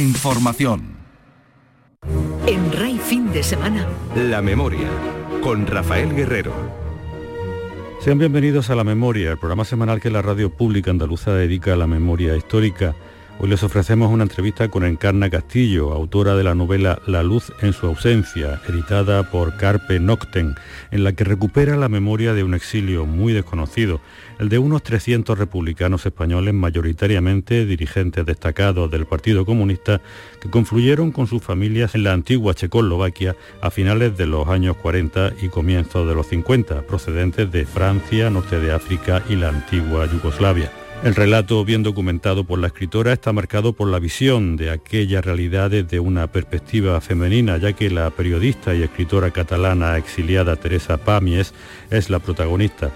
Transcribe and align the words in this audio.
Información. 0.00 0.96
En 2.46 2.72
RAI 2.72 2.98
fin 2.98 3.30
de 3.30 3.42
semana. 3.42 3.86
La 4.16 4.40
memoria 4.40 4.88
con 5.42 5.66
Rafael 5.66 6.14
Guerrero. 6.14 6.52
Sean 8.00 8.18
bienvenidos 8.18 8.70
a 8.70 8.74
La 8.74 8.84
Memoria, 8.84 9.32
el 9.32 9.38
programa 9.38 9.64
semanal 9.64 10.00
que 10.00 10.10
la 10.10 10.22
radio 10.22 10.50
pública 10.50 10.90
andaluza 10.90 11.34
dedica 11.34 11.74
a 11.74 11.76
la 11.76 11.86
memoria 11.86 12.34
histórica. 12.36 12.94
Hoy 13.38 13.48
les 13.48 13.62
ofrecemos 13.64 14.10
una 14.12 14.22
entrevista 14.22 14.68
con 14.68 14.84
Encarna 14.84 15.28
Castillo, 15.28 15.92
autora 15.92 16.36
de 16.36 16.44
la 16.44 16.54
novela 16.54 17.00
La 17.06 17.24
luz 17.24 17.52
en 17.60 17.72
su 17.72 17.86
ausencia, 17.86 18.60
editada 18.68 19.28
por 19.30 19.56
Carpe 19.56 19.98
Noctem, 19.98 20.54
en 20.92 21.02
la 21.02 21.12
que 21.12 21.24
recupera 21.24 21.76
la 21.76 21.88
memoria 21.88 22.34
de 22.34 22.44
un 22.44 22.54
exilio 22.54 23.04
muy 23.04 23.32
desconocido, 23.32 24.00
el 24.38 24.48
de 24.48 24.58
unos 24.58 24.84
300 24.84 25.36
republicanos 25.36 26.06
españoles 26.06 26.54
mayoritariamente 26.54 27.66
dirigentes 27.66 28.24
destacados 28.24 28.90
del 28.90 29.06
Partido 29.06 29.44
Comunista 29.44 30.00
que 30.40 30.50
confluyeron 30.50 31.10
con 31.10 31.26
sus 31.26 31.42
familias 31.42 31.96
en 31.96 32.04
la 32.04 32.12
antigua 32.12 32.54
Checoslovaquia 32.54 33.34
a 33.60 33.70
finales 33.70 34.16
de 34.16 34.26
los 34.26 34.46
años 34.46 34.76
40 34.76 35.32
y 35.42 35.48
comienzos 35.48 36.06
de 36.06 36.14
los 36.14 36.28
50, 36.28 36.82
procedentes 36.82 37.50
de 37.50 37.66
Francia, 37.66 38.30
norte 38.30 38.60
de 38.60 38.72
África 38.72 39.24
y 39.28 39.34
la 39.34 39.48
antigua 39.48 40.06
Yugoslavia. 40.06 40.81
El 41.02 41.16
relato 41.16 41.64
bien 41.64 41.82
documentado 41.82 42.44
por 42.44 42.60
la 42.60 42.68
escritora 42.68 43.12
está 43.12 43.32
marcado 43.32 43.72
por 43.72 43.88
la 43.88 43.98
visión 43.98 44.56
de 44.56 44.70
aquellas 44.70 45.24
realidades 45.24 45.88
de 45.88 45.98
una 45.98 46.28
perspectiva 46.28 47.00
femenina, 47.00 47.56
ya 47.56 47.72
que 47.72 47.90
la 47.90 48.08
periodista 48.10 48.72
y 48.72 48.82
escritora 48.82 49.32
catalana 49.32 49.98
exiliada 49.98 50.54
Teresa 50.54 50.98
Pamies 50.98 51.54
es 51.90 52.08
la 52.08 52.20
protagonista. 52.20 52.92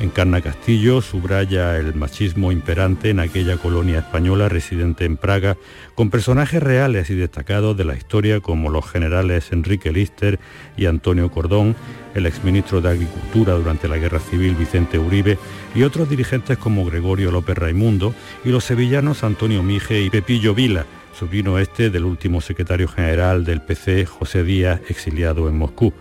Encarna 0.00 0.40
Castillo 0.40 1.02
subraya 1.02 1.76
el 1.76 1.92
machismo 1.94 2.52
imperante 2.52 3.10
en 3.10 3.18
aquella 3.18 3.56
colonia 3.56 3.98
española 3.98 4.48
residente 4.48 5.04
en 5.04 5.16
Praga, 5.16 5.56
con 5.96 6.10
personajes 6.10 6.62
reales 6.62 7.10
y 7.10 7.16
destacados 7.16 7.76
de 7.76 7.84
la 7.84 7.96
historia 7.96 8.40
como 8.40 8.70
los 8.70 8.88
generales 8.88 9.50
Enrique 9.50 9.90
Lister 9.90 10.38
y 10.76 10.86
Antonio 10.86 11.32
Cordón, 11.32 11.74
el 12.14 12.26
exministro 12.26 12.80
de 12.80 12.90
Agricultura 12.90 13.54
durante 13.54 13.88
la 13.88 13.98
Guerra 13.98 14.20
Civil 14.20 14.54
Vicente 14.54 15.00
Uribe 15.00 15.36
y 15.74 15.82
otros 15.82 16.08
dirigentes 16.08 16.58
como 16.58 16.84
Gregorio 16.84 17.32
López 17.32 17.58
Raimundo 17.58 18.14
y 18.44 18.50
los 18.50 18.62
sevillanos 18.62 19.24
Antonio 19.24 19.64
Mije 19.64 20.00
y 20.00 20.10
Pepillo 20.10 20.54
Vila, 20.54 20.86
sobrino 21.18 21.58
este 21.58 21.90
del 21.90 22.04
último 22.04 22.40
secretario 22.40 22.86
general 22.86 23.44
del 23.44 23.62
PC 23.62 24.06
José 24.06 24.44
Díaz, 24.44 24.80
exiliado 24.88 25.48
en 25.48 25.58
Moscú. 25.58 25.92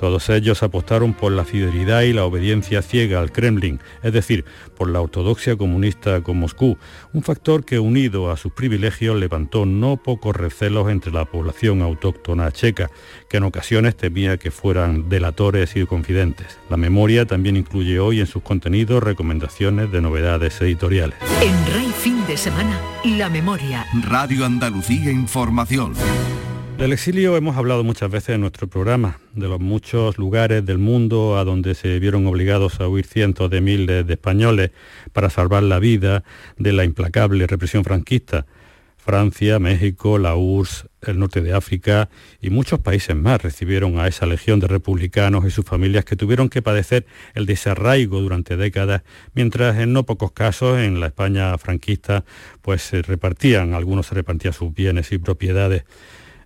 Todos 0.00 0.30
ellos 0.30 0.62
apostaron 0.62 1.12
por 1.12 1.30
la 1.30 1.44
fidelidad 1.44 2.00
y 2.00 2.14
la 2.14 2.24
obediencia 2.24 2.80
ciega 2.80 3.20
al 3.20 3.32
Kremlin, 3.32 3.80
es 4.02 4.14
decir, 4.14 4.46
por 4.74 4.88
la 4.88 5.02
ortodoxia 5.02 5.56
comunista 5.56 6.22
con 6.22 6.38
Moscú, 6.38 6.78
un 7.12 7.22
factor 7.22 7.66
que 7.66 7.78
unido 7.78 8.30
a 8.30 8.38
sus 8.38 8.50
privilegios 8.50 9.20
levantó 9.20 9.66
no 9.66 9.98
pocos 9.98 10.34
recelos 10.34 10.88
entre 10.88 11.12
la 11.12 11.26
población 11.26 11.82
autóctona 11.82 12.50
checa, 12.50 12.90
que 13.28 13.36
en 13.36 13.42
ocasiones 13.42 13.94
temía 13.94 14.38
que 14.38 14.50
fueran 14.50 15.10
delatores 15.10 15.76
y 15.76 15.84
confidentes. 15.84 16.58
La 16.70 16.78
memoria 16.78 17.26
también 17.26 17.58
incluye 17.58 18.00
hoy 18.00 18.20
en 18.20 18.26
sus 18.26 18.42
contenidos 18.42 19.02
recomendaciones 19.02 19.92
de 19.92 20.00
novedades 20.00 20.58
editoriales. 20.62 21.18
En 21.42 21.74
RAI 21.74 21.92
fin 21.92 22.26
de 22.26 22.38
semana, 22.38 22.80
la 23.04 23.28
memoria. 23.28 23.84
Radio 24.08 24.46
Andalucía 24.46 25.10
Información. 25.10 25.92
Del 26.80 26.94
exilio 26.94 27.36
hemos 27.36 27.58
hablado 27.58 27.84
muchas 27.84 28.10
veces 28.10 28.36
en 28.36 28.40
nuestro 28.40 28.66
programa, 28.66 29.20
de 29.34 29.48
los 29.48 29.60
muchos 29.60 30.16
lugares 30.16 30.64
del 30.64 30.78
mundo 30.78 31.36
a 31.36 31.44
donde 31.44 31.74
se 31.74 31.98
vieron 31.98 32.26
obligados 32.26 32.80
a 32.80 32.88
huir 32.88 33.04
cientos 33.04 33.50
de 33.50 33.60
miles 33.60 34.06
de 34.06 34.14
españoles 34.14 34.70
para 35.12 35.28
salvar 35.28 35.62
la 35.62 35.78
vida 35.78 36.24
de 36.56 36.72
la 36.72 36.84
implacable 36.84 37.46
represión 37.46 37.84
franquista. 37.84 38.46
Francia, 38.96 39.58
México, 39.58 40.16
la 40.16 40.36
URSS, 40.36 40.86
el 41.02 41.18
norte 41.18 41.42
de 41.42 41.52
África 41.52 42.08
y 42.40 42.48
muchos 42.48 42.80
países 42.80 43.14
más 43.14 43.42
recibieron 43.42 43.98
a 43.98 44.08
esa 44.08 44.24
legión 44.24 44.58
de 44.58 44.66
republicanos 44.66 45.44
y 45.44 45.50
sus 45.50 45.66
familias 45.66 46.06
que 46.06 46.16
tuvieron 46.16 46.48
que 46.48 46.62
padecer 46.62 47.04
el 47.34 47.44
desarraigo 47.44 48.22
durante 48.22 48.56
décadas, 48.56 49.02
mientras 49.34 49.78
en 49.78 49.92
no 49.92 50.06
pocos 50.06 50.32
casos 50.32 50.78
en 50.78 50.98
la 50.98 51.08
España 51.08 51.58
franquista 51.58 52.24
pues 52.62 52.80
se 52.80 53.02
repartían, 53.02 53.74
algunos 53.74 54.06
se 54.06 54.14
repartían 54.14 54.54
sus 54.54 54.72
bienes 54.72 55.12
y 55.12 55.18
propiedades. 55.18 55.84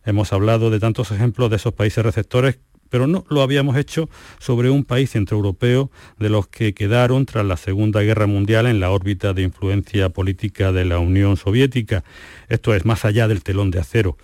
Hemos 0.04 0.32
hablado 0.32 0.70
de 0.70 0.80
tantos 0.80 1.10
ejemplos 1.10 1.50
de 1.50 1.56
esos 1.56 1.72
países 1.72 2.04
receptores, 2.04 2.58
pero 2.90 3.06
no 3.06 3.24
lo 3.28 3.42
habíamos 3.42 3.76
hecho 3.76 4.08
sobre 4.38 4.70
un 4.70 4.84
país 4.84 5.10
centroeuropeo 5.10 5.90
de 6.18 6.28
los 6.28 6.46
que 6.46 6.74
quedaron 6.74 7.26
tras 7.26 7.44
la 7.44 7.56
Segunda 7.56 8.02
Guerra 8.02 8.26
Mundial 8.26 8.66
en 8.66 8.80
la 8.80 8.90
órbita 8.90 9.32
de 9.32 9.42
influencia 9.42 10.10
política 10.10 10.72
de 10.72 10.84
la 10.84 10.98
Unión 10.98 11.36
Soviética. 11.36 12.04
Esto 12.48 12.74
es 12.74 12.84
más 12.84 13.04
allá 13.04 13.26
del 13.26 13.42
telón 13.42 13.70
de 13.70 13.80
acero. 13.80 14.16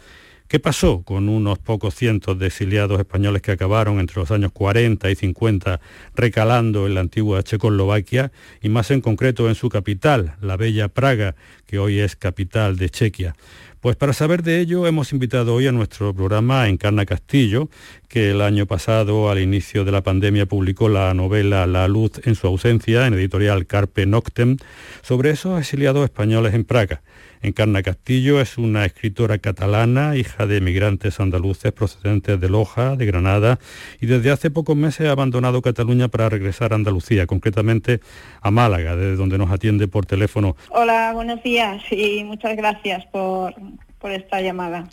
¿Qué 0.50 0.58
pasó 0.58 1.04
con 1.04 1.28
unos 1.28 1.60
pocos 1.60 1.94
cientos 1.94 2.36
de 2.36 2.48
exiliados 2.48 2.98
españoles 2.98 3.40
que 3.40 3.52
acabaron 3.52 4.00
entre 4.00 4.16
los 4.16 4.32
años 4.32 4.50
40 4.50 5.08
y 5.08 5.14
50 5.14 5.80
recalando 6.16 6.88
en 6.88 6.94
la 6.94 7.02
antigua 7.02 7.44
Checoslovaquia 7.44 8.32
y 8.60 8.68
más 8.68 8.90
en 8.90 9.00
concreto 9.00 9.48
en 9.48 9.54
su 9.54 9.68
capital, 9.68 10.34
la 10.40 10.56
bella 10.56 10.88
Praga, 10.88 11.36
que 11.66 11.78
hoy 11.78 12.00
es 12.00 12.16
capital 12.16 12.78
de 12.78 12.90
Chequia? 12.90 13.36
Pues 13.80 13.94
para 13.94 14.12
saber 14.12 14.42
de 14.42 14.58
ello 14.58 14.88
hemos 14.88 15.12
invitado 15.12 15.54
hoy 15.54 15.68
a 15.68 15.72
nuestro 15.72 16.12
programa 16.12 16.68
Encarna 16.68 17.06
Castillo, 17.06 17.68
que 18.08 18.32
el 18.32 18.42
año 18.42 18.66
pasado, 18.66 19.30
al 19.30 19.38
inicio 19.38 19.84
de 19.84 19.92
la 19.92 20.02
pandemia, 20.02 20.46
publicó 20.46 20.88
la 20.88 21.14
novela 21.14 21.64
La 21.68 21.86
luz 21.86 22.20
en 22.24 22.34
su 22.34 22.48
ausencia 22.48 23.06
en 23.06 23.14
editorial 23.14 23.68
Carpe 23.68 24.04
Noctem 24.04 24.56
sobre 25.00 25.30
esos 25.30 25.60
exiliados 25.60 26.02
españoles 26.02 26.54
en 26.54 26.64
Praga. 26.64 27.02
Encarna 27.42 27.82
Castillo 27.82 28.40
es 28.40 28.58
una 28.58 28.84
escritora 28.84 29.38
catalana, 29.38 30.14
hija 30.14 30.46
de 30.46 30.58
emigrantes 30.58 31.20
andaluces 31.20 31.72
procedentes 31.72 32.38
de 32.38 32.48
Loja, 32.50 32.96
de 32.96 33.06
Granada, 33.06 33.58
y 33.98 34.06
desde 34.06 34.30
hace 34.30 34.50
pocos 34.50 34.76
meses 34.76 35.08
ha 35.08 35.12
abandonado 35.12 35.62
Cataluña 35.62 36.08
para 36.08 36.28
regresar 36.28 36.72
a 36.72 36.76
Andalucía, 36.76 37.26
concretamente 37.26 38.00
a 38.42 38.50
Málaga, 38.50 38.94
desde 38.94 39.16
donde 39.16 39.38
nos 39.38 39.50
atiende 39.50 39.88
por 39.88 40.04
teléfono. 40.04 40.54
Hola, 40.68 41.12
buenos 41.14 41.42
días 41.42 41.82
y 41.90 42.24
muchas 42.24 42.56
gracias 42.56 43.06
por, 43.06 43.54
por 43.98 44.10
esta 44.10 44.42
llamada. 44.42 44.88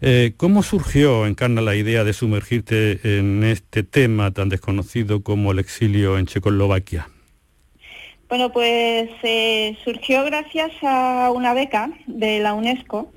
Eh, 0.00 0.34
¿Cómo 0.36 0.62
surgió, 0.62 1.26
Encarna, 1.26 1.62
la 1.62 1.74
idea 1.74 2.04
de 2.04 2.12
sumergirte 2.12 3.18
en 3.18 3.42
este 3.42 3.82
tema 3.82 4.30
tan 4.30 4.48
desconocido 4.48 5.24
como 5.24 5.50
el 5.50 5.58
exilio 5.58 6.16
en 6.16 6.26
Checoslovaquia? 6.26 7.08
Bueno, 8.28 8.52
pues 8.52 9.08
eh, 9.22 9.78
surgió 9.84 10.22
gracias 10.24 10.70
a 10.82 11.30
una 11.34 11.54
beca 11.54 11.88
de 12.06 12.40
la 12.40 12.52
UNESCO 12.52 13.10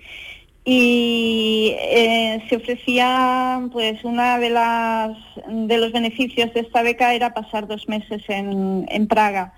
y 0.63 1.75
eh, 1.77 2.41
se 2.47 2.55
ofrecía, 2.55 3.61
pues 3.73 4.05
una 4.05 4.39
de 4.39 4.51
las 4.51 5.17
de 5.49 5.77
los 5.77 5.91
beneficios 5.91 6.53
de 6.53 6.61
esta 6.61 6.81
beca 6.81 7.13
era 7.13 7.33
pasar 7.33 7.67
dos 7.67 7.89
meses 7.89 8.23
en, 8.29 9.07
Praga. 9.07 9.53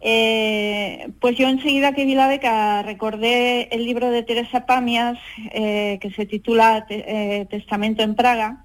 Eh, 0.00 1.10
pues 1.20 1.36
yo 1.36 1.48
enseguida 1.48 1.92
que 1.92 2.06
vi 2.06 2.14
la 2.14 2.28
beca 2.28 2.82
recordé 2.82 3.68
el 3.72 3.84
libro 3.84 4.10
de 4.10 4.22
Teresa 4.22 4.64
Pamias 4.64 5.18
que 5.52 6.12
se 6.16 6.24
titula 6.24 6.86
Testamento 7.50 8.02
en 8.02 8.14
Praga 8.14 8.64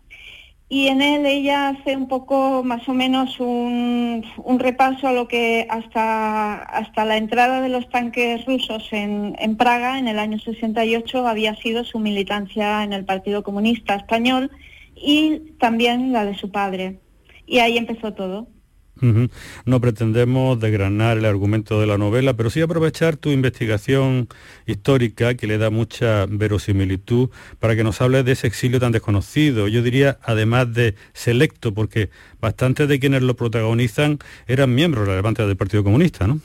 y 0.72 0.88
en 0.88 1.02
él 1.02 1.26
ella 1.26 1.70
hace 1.70 1.96
un 1.96 2.08
poco 2.08 2.64
más 2.64 2.88
o 2.88 2.94
menos 2.94 3.40
un, 3.40 4.24
repaso 4.60 5.08
a 5.08 5.14
lo 5.14 5.28
que 5.28 5.66
hasta, 5.68 6.62
hasta 6.62 7.06
la 7.06 7.18
entrada 7.18 7.60
de 7.62 7.70
los 7.70 7.90
tanques 7.90 8.46
rusos 8.46 8.88
en, 8.92 9.36
en, 9.40 9.58
Praga 9.58 9.98
en 9.98 10.08
el 10.08 10.20
año 10.20 10.38
68 10.38 11.28
había 11.28 11.56
sido 11.56 11.84
su 11.84 11.98
militancia 11.98 12.84
en 12.84 12.94
el 12.94 13.04
Partido 13.04 13.42
Comunista 13.42 13.96
Español 13.96 14.52
y 14.96 15.40
también 15.60 16.12
la 16.12 16.24
de 16.24 16.36
su 16.36 16.52
padre. 16.52 17.00
Y 17.48 17.60
ahí 17.60 17.78
empezó 17.78 18.14
todo. 18.14 18.48
No 19.66 19.82
pretendemos 19.82 20.60
desgranar 20.60 21.18
el 21.18 21.26
argumento 21.26 21.80
de 21.80 21.88
la 21.88 21.98
novela, 21.98 22.36
pero 22.36 22.50
sí 22.50 22.62
aprovechar 22.62 23.18
tu 23.18 23.30
investigación 23.30 24.28
histórica 24.66 25.36
que 25.36 25.48
le 25.48 25.58
da 25.58 25.70
mucha 25.70 26.26
verosimilitud 26.28 27.30
para 27.60 27.76
que 27.76 27.84
nos 27.84 28.02
hable 28.02 28.24
de 28.24 28.34
ese 28.34 28.48
exilio 28.48 28.80
tan 28.80 28.92
desconocido. 28.92 29.68
Yo 29.68 29.82
diría, 29.82 30.20
además 30.24 30.74
de 30.74 30.96
selecto, 31.14 31.74
porque 31.74 32.10
bastantes 32.42 32.88
de 32.88 33.00
quienes 33.00 33.22
lo 33.24 33.36
protagonizan 33.36 34.20
eran 34.48 34.74
miembros 34.74 35.08
relevantes 35.08 35.48
del 35.48 35.58
Partido 35.58 35.84
Comunista, 35.84 36.28
¿no? 36.28 36.40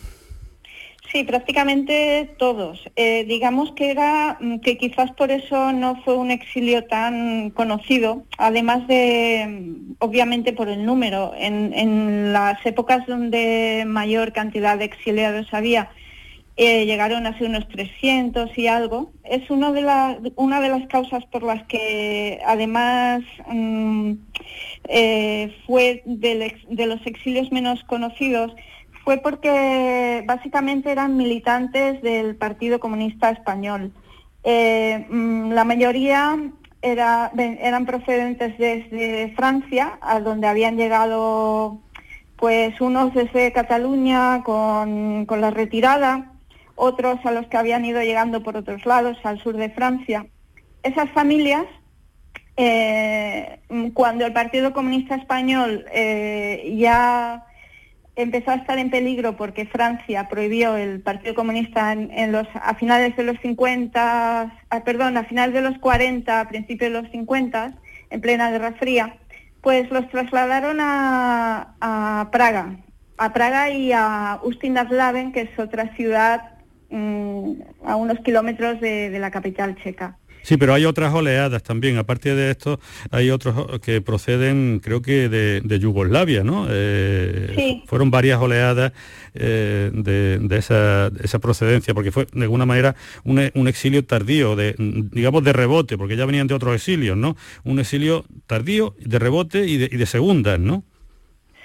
Sí, 1.14 1.22
prácticamente 1.22 2.34
todos. 2.38 2.82
Eh, 2.96 3.24
digamos 3.28 3.70
que 3.76 3.92
era 3.92 4.36
mm, 4.40 4.58
que 4.58 4.76
quizás 4.76 5.12
por 5.12 5.30
eso 5.30 5.70
no 5.70 6.02
fue 6.02 6.16
un 6.16 6.32
exilio 6.32 6.86
tan 6.86 7.50
conocido, 7.50 8.24
además 8.36 8.88
de, 8.88 9.46
mm, 9.48 9.94
obviamente, 10.00 10.52
por 10.52 10.68
el 10.68 10.84
número. 10.84 11.32
En, 11.36 12.32
las 12.32 12.66
épocas 12.66 13.06
donde 13.06 13.84
mayor 13.86 14.32
cantidad 14.32 14.76
de 14.76 14.86
exiliados 14.86 15.54
había, 15.54 15.88
eh, 16.56 16.84
llegaron 16.84 17.28
a 17.28 17.36
unos 17.40 17.68
300 17.68 18.58
y 18.58 18.66
algo. 18.66 19.12
Es 19.22 19.48
uno 19.50 19.72
de 19.72 19.82
una 20.34 20.60
de 20.60 20.68
las 20.68 20.84
causas 20.88 21.24
por 21.26 21.44
las 21.44 21.62
que, 21.68 22.40
además, 22.44 23.22
mm, 23.46 24.14
eh, 24.88 25.54
fue 25.64 26.02
de 26.06 26.86
los 26.86 27.06
exilios 27.06 27.52
menos 27.52 27.84
conocidos 27.84 28.52
fue 29.04 29.18
porque 29.18 30.24
básicamente 30.26 30.90
eran 30.90 31.16
militantes 31.16 32.00
del 32.02 32.36
Partido 32.36 32.80
Comunista 32.80 33.30
Español. 33.30 33.92
Eh, 34.42 35.06
mm, 35.08 35.52
la 35.52 35.64
mayoría 35.64 36.38
era, 36.82 37.30
eran 37.36 37.86
procedentes 37.86 38.56
desde 38.58 39.32
Francia, 39.36 39.98
a 40.00 40.20
donde 40.20 40.46
habían 40.46 40.76
llegado 40.76 41.80
pues 42.36 42.80
unos 42.80 43.14
desde 43.14 43.52
Cataluña 43.52 44.42
con, 44.42 45.24
con 45.26 45.40
la 45.40 45.50
retirada, 45.50 46.32
otros 46.74 47.18
a 47.24 47.30
los 47.30 47.46
que 47.46 47.56
habían 47.56 47.84
ido 47.84 48.02
llegando 48.02 48.42
por 48.42 48.56
otros 48.56 48.84
lados, 48.84 49.16
al 49.22 49.40
sur 49.40 49.56
de 49.56 49.70
Francia. 49.70 50.26
Esas 50.82 51.10
familias 51.10 51.66
eh, 52.56 53.60
cuando 53.94 54.24
el 54.26 54.32
Partido 54.32 54.72
Comunista 54.72 55.16
Español 55.16 55.84
eh, 55.92 56.76
ya 56.78 57.44
empezó 58.16 58.50
a 58.52 58.56
estar 58.56 58.78
en 58.78 58.90
peligro 58.90 59.36
porque 59.36 59.66
Francia 59.66 60.28
prohibió 60.28 60.76
el 60.76 61.00
Partido 61.00 61.34
Comunista 61.34 61.92
en, 61.92 62.32
los, 62.32 62.46
a 62.54 62.74
finales 62.74 63.16
de 63.16 63.24
los 63.24 63.38
50, 63.40 64.54
ah, 64.70 64.84
perdón, 64.84 65.16
a 65.16 65.24
finales 65.24 65.54
de 65.54 65.62
los 65.62 65.78
40, 65.78 66.40
a 66.40 66.48
principios 66.48 66.92
de 66.92 67.02
los 67.02 67.10
50, 67.10 67.74
en 68.10 68.20
plena 68.20 68.50
Guerra 68.50 68.72
Fría, 68.72 69.16
pues 69.60 69.90
los 69.90 70.08
trasladaron 70.10 70.78
a, 70.80 72.28
Praga, 72.30 72.76
a 73.16 73.32
Praga 73.32 73.70
y 73.70 73.92
a 73.92 74.38
Ustin 74.42 74.74
que 75.32 75.40
es 75.40 75.58
otra 75.58 75.94
ciudad 75.96 76.52
mm, 76.90 77.52
a 77.84 77.96
unos 77.96 78.18
kilómetros 78.20 78.80
de 78.80 79.18
la 79.18 79.30
capital 79.30 79.76
checa. 79.82 80.18
Sí, 80.44 80.58
pero 80.58 80.74
hay 80.74 80.84
otras 80.84 81.12
oleadas 81.14 81.62
también. 81.62 81.96
Aparte 81.96 82.34
de 82.34 82.50
esto, 82.50 82.78
hay 83.10 83.30
otros 83.30 83.80
que 83.80 84.02
proceden, 84.02 84.80
creo 84.82 85.00
que 85.00 85.28
de, 85.28 85.78
Yugoslavia, 85.78 86.44
¿no? 86.44 86.66
Eh, 86.70 87.52
sí. 87.56 87.82
Fueron 87.86 88.10
varias 88.10 88.40
oleadas 88.40 88.92
eh, 89.34 89.90
de, 89.92 90.56
esa, 90.56 91.38
procedencia, 91.40 91.94
porque 91.94 92.12
fue 92.12 92.26
de 92.32 92.42
alguna 92.42 92.66
manera 92.66 92.94
un, 93.24 93.38
exilio 93.66 94.04
tardío, 94.04 94.54
de, 94.54 94.74
digamos 94.78 95.42
de 95.42 95.52
rebote, 95.54 95.96
porque 95.96 96.16
ya 96.16 96.26
venían 96.26 96.46
de 96.46 96.54
otros 96.54 96.74
exilios, 96.76 97.16
¿no? 97.16 97.36
Un 97.64 97.80
exilio 97.80 98.26
tardío, 98.46 98.94
de 99.00 99.18
rebote 99.18 99.66
y 99.66 99.78
de, 99.78 99.88
y 99.90 99.96
de 99.96 100.06
segundas, 100.06 100.60
¿no? 100.60 100.84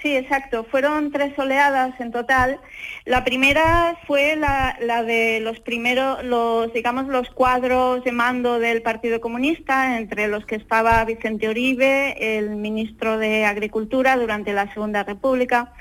Sí, 0.02 0.16
exacto. 0.16 0.64
Fueron 0.64 1.12
tres 1.12 1.38
oleadas 1.38 1.98
en 2.00 2.10
total. 2.10 2.58
La 3.04 3.22
primera 3.22 3.98
fue 4.06 4.34
la, 4.34 4.76
de 5.02 5.40
los 5.40 5.60
primeros, 5.60 6.24
los, 6.24 6.72
digamos, 6.72 7.06
los 7.08 7.28
cuadros 7.30 8.02
de 8.04 8.12
mando 8.12 8.58
del 8.58 8.80
Partido 8.80 9.20
Comunista, 9.20 9.98
entre 9.98 10.28
los 10.28 10.46
que 10.46 10.54
estaba 10.54 11.04
Vicente 11.04 11.48
Oribe, 11.48 12.38
el 12.38 12.56
ministro 12.56 13.18
de 13.18 13.44
Agricultura 13.44 14.16
durante 14.16 14.54
la 14.54 14.72
Segunda 14.72 15.02
República, 15.04 15.74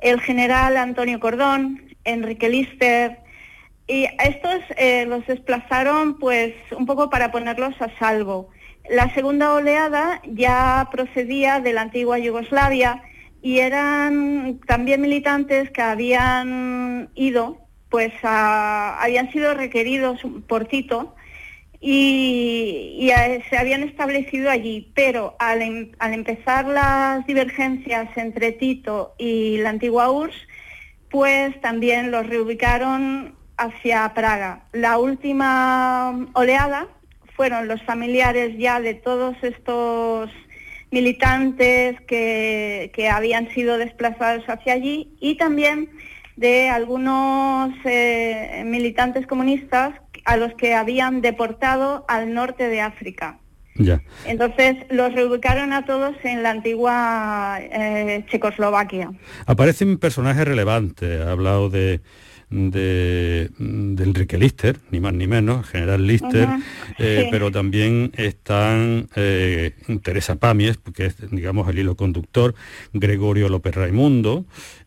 el 0.00 0.20
general 0.20 0.76
Antonio 0.76 1.18
Cordón, 1.18 1.82
Enrique 2.04 2.50
Lister, 2.50 3.20
y 3.86 4.06
estos 4.22 4.60
eh, 4.76 5.06
los 5.06 5.26
desplazaron 5.26 6.18
pues 6.18 6.54
un 6.76 6.84
poco 6.84 7.08
para 7.08 7.32
ponerlos 7.32 7.80
a 7.80 7.88
salvo. 7.98 8.50
La 8.90 9.12
segunda 9.14 9.54
oleada 9.54 10.20
ya 10.24 10.88
procedía 10.90 11.60
de 11.60 11.72
la 11.72 11.82
antigua 11.82 12.18
Yugoslavia, 12.18 13.02
y 13.42 13.58
eran 13.58 14.60
también 14.66 15.00
militantes 15.00 15.70
que 15.70 15.82
habían 15.82 17.10
ido, 17.14 17.58
pues 17.90 18.12
habían 18.22 19.30
sido 19.32 19.52
requeridos 19.54 20.20
por 20.46 20.66
Tito 20.66 21.14
y, 21.80 23.10
se 23.50 23.58
habían 23.58 23.82
establecido 23.82 24.48
allí, 24.48 24.92
pero 24.94 25.36
em, 25.40 25.90
al, 25.98 26.14
empezar 26.14 26.66
las 26.66 27.26
divergencias 27.26 28.16
entre 28.16 28.52
Tito 28.52 29.14
y 29.18 29.58
la 29.58 29.70
antigua 29.70 30.10
URSS, 30.10 30.36
pues 31.10 31.60
también 31.60 32.12
los 32.12 32.26
reubicaron 32.28 33.34
hacia 33.56 34.14
Praga. 34.14 34.64
La 34.72 34.98
última 34.98 36.28
oleada 36.34 36.86
fueron 37.36 37.66
los 37.66 37.82
familiares 37.82 38.56
ya 38.56 38.80
de 38.80 38.94
todos 38.94 39.36
estos 39.42 40.30
militantes 40.92 42.00
que, 42.02 43.10
habían 43.10 43.52
sido 43.52 43.78
desplazados 43.78 44.44
hacia 44.46 44.74
allí 44.74 45.14
y 45.20 45.36
también 45.36 45.90
de 46.36 46.68
algunos 46.68 47.74
eh, 47.84 48.62
militantes 48.64 49.26
comunistas 49.26 49.94
a 50.24 50.36
los 50.36 50.54
que 50.54 50.74
habían 50.74 51.20
deportado 51.20 52.04
al 52.08 52.32
norte 52.32 52.68
de 52.68 52.80
África. 52.80 53.38
Ya. 53.74 54.02
Entonces 54.26 54.76
los 54.90 55.12
reubicaron 55.14 55.72
a 55.72 55.86
todos 55.86 56.14
en 56.24 56.42
la 56.42 56.50
antigua 56.50 57.58
eh, 57.60 58.24
Checoslovaquia. 58.28 59.10
Aparecen 59.46 59.98
personajes 59.98 60.46
relevantes, 60.46 61.20
ha 61.22 61.32
hablado 61.32 61.70
de 61.70 62.00
de, 62.52 63.50
Enrique 63.58 64.36
Lister, 64.36 64.78
ni 64.90 65.00
más 65.00 65.14
ni 65.14 65.26
menos, 65.26 65.66
general 65.66 66.06
Lister, 66.06 66.48
eh, 66.98 67.28
pero 67.30 67.50
también 67.50 68.12
están 68.16 69.08
eh, 69.16 69.72
Teresa 70.02 70.36
Pamies, 70.36 70.78
que 70.94 71.06
es, 71.06 71.16
digamos, 71.30 71.68
el 71.68 71.78
hilo 71.78 71.96
conductor, 71.96 72.54
Gregorio 72.92 73.48
López 73.48 73.74
Raimundo, 73.74 74.44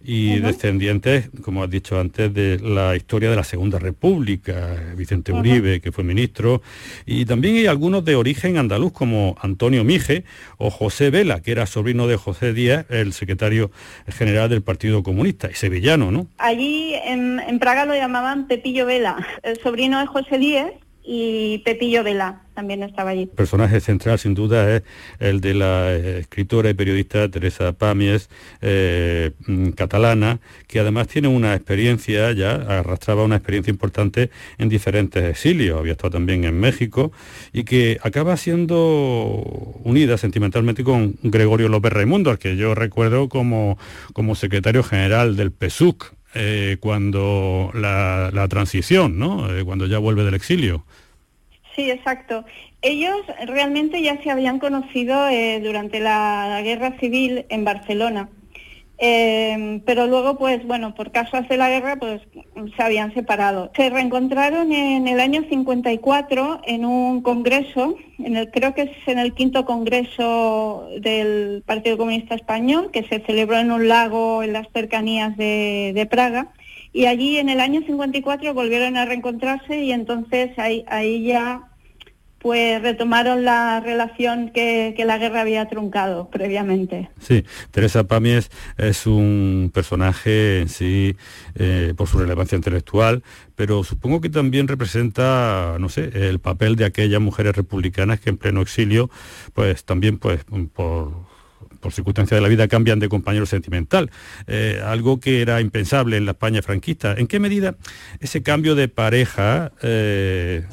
y 0.08 0.40
descendientes, 0.40 1.30
como 1.42 1.64
has 1.64 1.70
dicho 1.70 2.00
antes, 2.00 2.32
de 2.32 2.60
la 2.60 2.96
historia 2.96 3.32
de 3.32 3.36
la 3.36 3.44
Segunda 3.44 3.80
República, 3.80 4.94
Vicente 4.96 5.34
Uribe, 5.34 5.82
que 5.82 5.92
fue 5.92 6.04
ministro, 6.04 6.62
y 7.08 7.26
también 7.26 7.56
hay 7.56 7.66
algunos 7.66 8.06
de 8.06 8.16
origen 8.16 8.58
andaluz, 8.58 8.94
como 8.94 9.36
Antonio 9.42 9.84
Mije 9.84 10.24
o 10.58 10.70
José 10.70 11.10
Vela, 11.10 11.42
que 11.42 11.52
era 11.52 11.66
sobrino 11.66 12.06
de 12.06 12.18
José 12.18 12.54
Díaz, 12.54 12.86
el 12.90 13.14
secretario 13.14 13.72
general 14.08 14.50
del 14.50 14.62
Partido 14.62 15.02
Comunista, 15.02 15.50
y 15.50 15.56
sevillano, 15.56 16.12
¿no? 16.12 16.28
Allí 16.38 16.94
en, 16.94 17.40
en 17.40 17.55
Praga 17.60 17.86
lo 17.86 17.96
llamaban 17.96 18.48
Pepillo 18.48 18.86
Vela, 18.86 19.18
el 19.44 19.60
sobrino 19.62 20.00
de 20.00 20.08
José 20.08 20.38
Díaz, 20.38 20.72
y 21.08 21.60
Pepillo 21.60 22.04
Vela 22.04 22.42
también 22.56 22.82
estaba 22.82 23.12
allí. 23.12 23.24
El 23.24 23.30
personaje 23.30 23.80
central 23.80 24.18
sin 24.18 24.34
duda 24.34 24.76
es 24.76 24.84
el 25.20 25.40
de 25.40 25.54
la 25.54 25.94
eh, 25.94 26.20
escritora 26.20 26.70
y 26.70 26.74
periodista 26.74 27.30
Teresa 27.30 27.74
Pamies, 27.74 28.30
eh, 28.62 29.32
mm, 29.46 29.70
catalana, 29.72 30.40
que 30.68 30.80
además 30.80 31.08
tiene 31.08 31.28
una 31.28 31.54
experiencia, 31.54 32.32
ya 32.32 32.54
arrastraba 32.54 33.24
una 33.24 33.36
experiencia 33.36 33.70
importante 33.70 34.32
en 34.58 34.70
diferentes 34.70 35.24
exilios, 35.24 35.78
había 35.78 35.92
estado 35.92 36.12
también 36.12 36.44
en 36.44 36.60
México, 36.60 37.12
y 37.54 37.66
que 37.66 38.00
acaba 38.02 38.36
siendo 38.36 38.76
unida 39.84 40.18
sentimentalmente 40.18 40.84
con 40.84 41.18
Gregorio 41.22 41.70
López 41.70 41.94
Raimundo, 41.94 42.32
al 42.32 42.40
que 42.40 42.58
yo 42.58 42.74
recuerdo 42.74 43.30
como, 43.30 43.78
como 44.14 44.34
secretario 44.34 44.82
general 44.82 45.36
del 45.36 45.52
PSUC 45.52 46.16
eh, 46.36 46.78
cuando 46.80 47.72
la, 47.74 48.48
transición, 48.50 49.18
¿no? 49.18 49.56
Eh, 49.56 49.64
cuando 49.64 49.88
ya 49.88 50.00
vuelve 50.00 50.24
del 50.24 50.34
exilio. 50.34 50.84
Sí, 51.76 51.90
exacto. 51.90 52.46
Ellos 52.82 53.18
realmente 53.48 54.02
ya 54.02 54.22
se 54.22 54.30
habían 54.30 54.60
conocido 54.60 55.28
eh, 55.28 55.60
durante 55.64 56.00
la 56.00 56.62
guerra 56.64 56.98
civil 57.00 57.46
en 57.50 57.64
Barcelona. 57.66 58.30
Eh, 58.98 59.82
pero 59.86 60.08
luego, 60.08 60.38
pues 60.38 60.66
bueno, 60.66 60.96
por 60.96 61.12
causas 61.12 61.48
de 61.50 61.58
la 61.58 61.70
guerra, 61.70 61.98
pues 61.98 62.22
se 62.76 62.84
habían 62.84 63.14
separado. 63.14 63.72
Se 63.76 63.90
reencontraron 63.90 64.72
en 64.72 65.08
el 65.08 65.20
año 65.20 65.44
54 65.50 66.62
en 66.66 66.86
un 66.86 67.22
congreso, 67.22 67.98
en 68.20 68.38
el, 68.38 68.52
creo 68.52 68.74
que 68.74 68.84
es 68.84 69.08
en 69.08 69.20
el 69.20 69.34
quinto 69.34 69.66
congreso 69.66 70.88
del 71.02 71.64
Partido 71.66 71.98
Comunista 71.98 72.36
Español, 72.36 72.90
que 72.92 73.04
se 73.04 73.20
celebró 73.20 73.58
en 73.58 73.72
un 73.72 73.88
lago 73.88 74.44
en 74.44 74.54
las 74.54 74.68
cercanías 74.72 75.36
de, 75.36 75.92
de 75.94 76.06
Praga. 76.06 76.54
Y 76.94 77.08
allí 77.08 77.38
en 77.38 77.50
el 77.50 77.60
año 77.60 77.82
54 77.86 78.54
volvieron 78.54 78.96
a 78.96 79.04
reencontrarse 79.04 79.84
y 79.84 79.92
entonces 79.92 80.58
ahí, 80.58 80.86
ahí 80.88 81.24
ya 81.24 81.68
pues 82.46 82.80
retomaron 82.80 83.44
la 83.44 83.80
relación 83.80 84.52
que, 84.52 84.94
la 85.04 85.18
guerra 85.18 85.42
había 85.42 85.68
truncado 85.68 86.30
previamente. 86.30 87.10
Sí, 87.20 87.44
Teresa 87.72 88.04
Pamies 88.04 88.52
es 88.78 89.08
un 89.08 89.72
personaje 89.74 90.62
en 90.62 90.70
sí 90.70 91.16
eh, 91.56 91.96
por 91.98 92.08
su 92.08 92.20
relevancia 92.20 92.56
intelectual, 92.56 93.24
pero 93.56 93.84
supongo 93.84 94.22
que 94.22 94.30
también 94.30 94.68
representa, 94.68 95.78
no 95.80 95.90
sé, 95.90 96.12
el 96.14 96.38
papel 96.38 96.76
de 96.76 96.86
aquellas 96.86 97.20
mujeres 97.20 97.56
republicanas 97.56 98.20
que 98.20 98.30
en 98.30 98.38
pleno 98.38 98.62
exilio, 98.62 99.10
pues 99.56 99.84
también 99.84 100.20
pues 100.20 100.42
por 100.72 101.26
por 101.82 101.94
circunstancias 101.94 102.38
de 102.38 102.42
la 102.42 102.48
vida 102.48 102.68
cambian 102.68 102.98
de 102.98 103.10
compañero 103.10 103.46
sentimental, 103.46 104.10
eh, 104.48 104.82
algo 104.84 105.20
que 105.20 105.44
era 105.44 105.62
impensable 105.62 106.18
en 106.18 106.26
la 106.26 106.32
España 106.32 106.64
franquista. 106.64 107.14
¿En 107.16 107.28
qué 107.28 107.40
medida 107.40 107.76
ese 108.20 108.42
cambio 108.42 108.74
de 108.74 108.88
pareja 108.88 109.72
eh, 109.84 110.64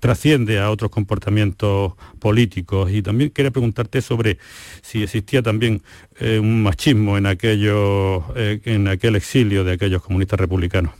trasciende 0.00 0.58
a 0.58 0.70
otros 0.70 0.90
comportamientos 0.90 1.92
políticos. 2.18 2.90
Y 2.90 3.02
también 3.02 3.30
quería 3.30 3.50
preguntarte 3.50 4.02
sobre 4.02 4.38
si 4.82 5.02
existía 5.02 5.42
también 5.42 5.82
eh, 6.18 6.38
un 6.38 6.62
machismo 6.62 7.16
en, 7.16 7.26
aquello, 7.26 8.24
eh, 8.36 8.60
en 8.64 8.88
aquel 8.88 9.16
exilio 9.16 9.62
de 9.64 9.74
aquellos 9.74 10.02
comunistas 10.02 10.40
republicanos. 10.40 10.92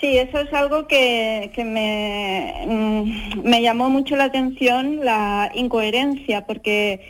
Sí, 0.00 0.16
eso 0.16 0.38
es 0.38 0.52
algo 0.52 0.86
que, 0.86 1.50
me, 1.56 2.54
mm, 2.66 3.42
me 3.42 3.62
llamó 3.62 3.90
mucho 3.90 4.14
la 4.14 4.24
atención, 4.24 5.04
la 5.04 5.50
incoherencia, 5.54 6.46
porque 6.46 7.00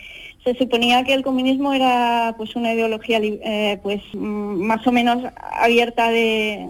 se 0.43 0.55
suponía 0.55 1.05
que 1.05 1.13
el 1.13 1.23
comunismo 1.23 1.75
era 1.75 2.35
pues 2.39 2.57
una 2.57 2.73
ideología 2.73 3.19
eh, 3.23 3.79
pues 3.83 4.01
mm, 4.15 4.63
más 4.65 4.87
o 4.87 4.93
menos 4.93 5.23
abierta 5.37 6.11
de, 6.11 6.67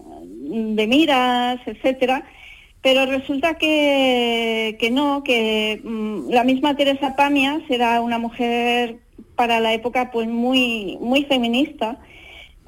de 0.48 0.86
miras, 0.88 1.60
etcétera, 1.66 2.24
Pero 2.82 3.06
resulta 3.06 3.54
que, 3.54 4.88
no, 4.92 5.22
que 5.24 5.80
mm, 5.82 6.30
la 6.30 6.44
misma 6.44 6.76
Teresa 6.76 7.16
Pamias 7.16 7.62
era 7.68 8.00
una 8.00 8.18
mujer 8.18 8.98
para 9.34 9.60
la 9.60 9.74
época 9.74 10.10
pues 10.10 10.28
muy, 10.28 10.96
muy 11.00 11.24
feminista. 11.24 11.98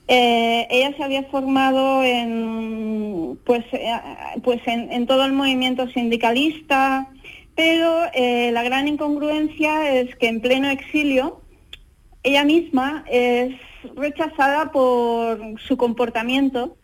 Eh, 0.08 0.66
ella 0.70 0.96
se 0.96 1.04
había 1.04 1.22
formado 1.24 2.02
en, 2.02 3.38
pues, 3.44 3.64
eh, 3.72 3.92
pues 4.42 4.60
en, 4.66 5.06
todo 5.06 5.24
el 5.24 5.32
movimiento 5.32 5.88
sindicalista, 5.88 7.08
pero 7.54 8.02
eh, 8.12 8.50
la 8.52 8.64
gran 8.64 8.88
incongruencia 8.88 9.94
es 10.00 10.16
que 10.16 10.26
en 10.26 10.40
pleno 10.40 10.68
exilio 10.68 11.40
ella 12.22 12.44
misma 12.44 13.04
es 13.08 13.54
rechazada 13.94 14.72
por 14.72 15.60
su 15.60 15.76
comportamiento 15.76 16.76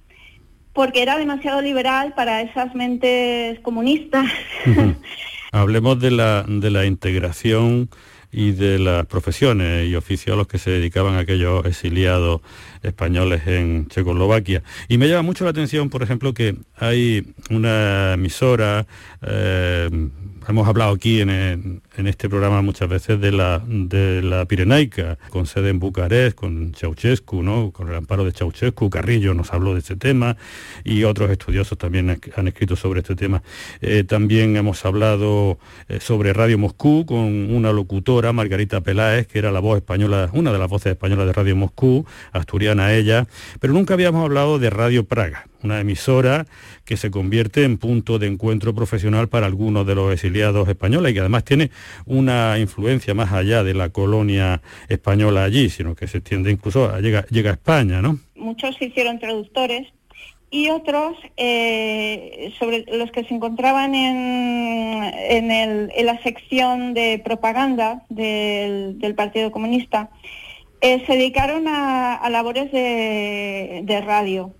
porque 0.76 1.02
era 1.02 1.16
demasiado 1.16 1.62
liberal 1.62 2.12
para 2.14 2.42
esas 2.42 2.74
mentes 2.74 3.58
comunistas. 3.60 4.26
Hablemos 5.52 5.98
de 5.98 6.10
la, 6.10 6.44
de 6.46 6.70
la 6.70 6.84
integración 6.84 7.88
y 8.30 8.52
de 8.52 8.78
las 8.78 9.06
profesiones 9.06 9.88
y 9.88 9.96
oficios 9.96 10.34
a 10.34 10.36
los 10.36 10.46
que 10.46 10.58
se 10.58 10.70
dedicaban 10.70 11.16
aquellos 11.16 11.64
exiliados 11.64 12.42
españoles 12.82 13.46
en 13.46 13.88
Checoslovaquia. 13.88 14.62
Y 14.88 14.98
me 14.98 15.08
llama 15.08 15.22
mucho 15.22 15.44
la 15.44 15.50
atención, 15.50 15.88
por 15.88 16.02
ejemplo, 16.02 16.34
que 16.34 16.56
hay 16.76 17.32
una 17.48 18.12
emisora 18.12 18.86
eh, 19.22 19.88
Hemos 20.48 20.68
hablado 20.68 20.94
aquí 20.94 21.20
en, 21.20 21.82
este 21.96 22.28
programa 22.28 22.62
muchas 22.62 22.88
veces 22.88 23.20
de 23.20 23.32
la, 23.32 24.44
Pirenaica, 24.46 25.18
con 25.30 25.46
sede 25.46 25.70
en 25.70 25.80
Bucarest, 25.80 26.36
con 26.36 26.72
Ceausescu, 26.72 27.42
¿no? 27.42 27.72
con 27.72 27.88
el 27.88 27.96
amparo 27.96 28.24
de 28.24 28.30
Ceausescu. 28.30 28.88
Carrillo 28.88 29.34
nos 29.34 29.52
habló 29.52 29.72
de 29.72 29.80
este 29.80 29.96
tema 29.96 30.36
y 30.84 31.02
otros 31.02 31.30
estudiosos 31.30 31.76
también 31.76 32.20
han 32.36 32.46
escrito 32.46 32.76
sobre 32.76 33.00
este 33.00 33.16
tema. 33.16 33.42
Eh, 33.80 34.04
también 34.04 34.56
hemos 34.56 34.84
hablado 34.84 35.58
eh, 35.88 35.98
sobre 35.98 36.32
Radio 36.32 36.58
Moscú 36.58 37.04
con 37.06 37.52
una 37.52 37.72
locutora, 37.72 38.32
Margarita 38.32 38.80
Peláez, 38.82 39.26
que 39.26 39.40
era 39.40 39.50
la 39.50 39.58
voz 39.58 39.78
española, 39.78 40.30
una 40.32 40.52
de 40.52 40.58
las 40.58 40.70
voces 40.70 40.92
españolas 40.92 41.26
de 41.26 41.32
Radio 41.32 41.56
Moscú, 41.56 42.06
asturiana 42.30 42.94
ella, 42.94 43.26
pero 43.58 43.72
nunca 43.72 43.94
habíamos 43.94 44.24
hablado 44.24 44.60
de 44.60 44.70
Radio 44.70 45.04
Praga 45.04 45.46
una 45.62 45.80
emisora 45.80 46.46
que 46.84 46.96
se 46.96 47.10
convierte 47.10 47.64
en 47.64 47.78
punto 47.78 48.18
de 48.18 48.26
encuentro 48.26 48.74
profesional 48.74 49.28
para 49.28 49.46
algunos 49.46 49.86
de 49.86 49.94
los 49.94 50.12
exiliados 50.12 50.68
españoles 50.68 51.10
y 51.10 51.14
que 51.14 51.20
además 51.20 51.44
tiene 51.44 51.70
una 52.04 52.58
influencia 52.58 53.14
más 53.14 53.32
allá 53.32 53.64
de 53.64 53.74
la 53.74 53.90
colonia 53.90 54.62
española 54.88 55.44
allí, 55.44 55.68
sino 55.70 55.94
que 55.94 56.06
se 56.06 56.18
extiende 56.18 56.50
incluso, 56.50 56.90
a, 56.90 57.00
llega, 57.00 57.26
llega 57.26 57.50
a 57.50 57.54
España, 57.54 58.02
¿no? 58.02 58.18
Muchos 58.34 58.76
se 58.76 58.86
hicieron 58.86 59.18
traductores 59.18 59.88
y 60.50 60.70
otros, 60.70 61.16
eh, 61.36 62.52
sobre 62.58 62.84
los 62.96 63.10
que 63.10 63.24
se 63.24 63.34
encontraban 63.34 63.94
en, 63.94 65.50
en, 65.50 66.06
la 66.06 66.22
sección 66.22 66.94
de 66.94 67.20
propaganda 67.22 68.04
del, 68.08 69.14
Partido 69.16 69.50
Comunista, 69.50 70.10
eh, 70.80 71.02
se 71.06 71.14
dedicaron 71.14 71.66
a, 71.66 72.28
labores 72.30 72.70
de, 72.70 73.82
de 73.84 74.00
radio. 74.02 74.54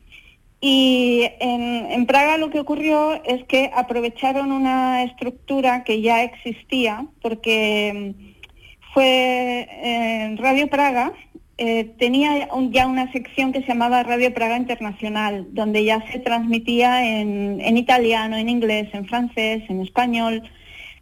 Y 0.60 1.28
en, 1.40 2.06
Praga 2.06 2.38
lo 2.38 2.50
que 2.50 2.60
ocurrió 2.60 3.22
es 3.24 3.44
que 3.44 3.70
aprovecharon 3.74 4.52
una 4.52 5.04
estructura 5.04 5.84
que 5.84 6.00
ya 6.00 6.22
existía, 6.22 7.06
porque 7.20 8.14
mm, 8.16 8.92
fue 8.94 9.68
en 9.82 10.38
Radio 10.38 10.68
Praga, 10.68 11.12
eh, 11.58 11.84
tenía 11.98 12.48
ya 12.70 12.86
una 12.86 13.10
sección 13.12 13.52
que 13.52 13.60
se 13.60 13.68
llamaba 13.68 14.02
Radio 14.02 14.32
Praga 14.32 14.56
Internacional, 14.56 15.46
donde 15.52 15.84
ya 15.84 16.04
se 16.10 16.18
transmitía 16.18 17.04
en 17.04 17.76
italiano, 17.76 18.36
en 18.36 18.48
inglés, 18.48 18.88
en 18.92 19.06
francés, 19.06 19.62
en 19.68 19.80
español. 19.80 20.42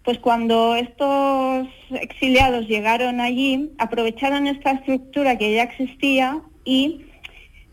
Pues 0.04 0.18
cuando 0.18 0.76
estos 0.76 1.66
exiliados 1.90 2.68
llegaron 2.68 3.20
allí, 3.20 3.72
aprovecharon 3.78 4.46
esta 4.46 4.72
estructura 4.72 5.38
que 5.38 5.54
ya 5.54 5.62
existía 5.62 6.42
y 6.64 7.06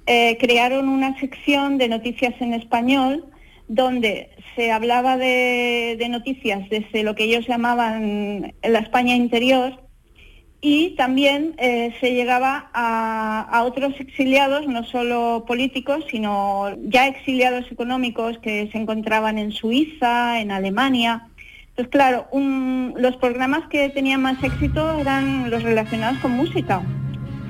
eh, 0.08 0.38
crearon 0.40 0.90
una 0.90 1.20
sección 1.20 1.78
de 1.78 1.88
noticias 1.88 2.34
en 2.40 2.54
español 2.54 3.26
donde 3.68 4.32
se 4.56 4.72
hablaba 4.72 5.18
de, 5.18 6.06
noticias 6.10 6.68
desde 6.70 7.04
lo 7.04 7.16
que 7.16 7.24
ellos 7.26 7.48
llamaban 7.48 8.54
la 8.64 8.80
España 8.80 9.16
interior 9.16 9.80
y 10.60 10.96
también 10.96 11.56
eh, 11.58 11.96
se 12.02 12.14
llegaba 12.14 12.70
a, 12.74 13.64
otros 13.64 13.94
exiliados, 14.00 14.68
no 14.68 14.84
solo 14.84 15.46
políticos, 15.48 16.04
sino 16.10 16.76
ya 16.84 17.08
exiliados 17.08 17.72
económicos 17.72 18.38
que 18.40 18.70
se 18.72 18.78
encontraban 18.78 19.38
en 19.38 19.52
Suiza, 19.52 20.40
en 20.40 20.52
Alemania. 20.52 21.28
Entonces, 21.70 21.92
claro, 21.92 22.28
los 22.34 23.16
programas 23.18 23.68
que 23.70 23.90
tenían 23.90 24.22
más 24.22 24.44
éxito 24.44 25.00
eran 25.00 25.50
los 25.50 25.64
relacionados 25.64 26.20
con 26.20 26.32
música 26.32 26.84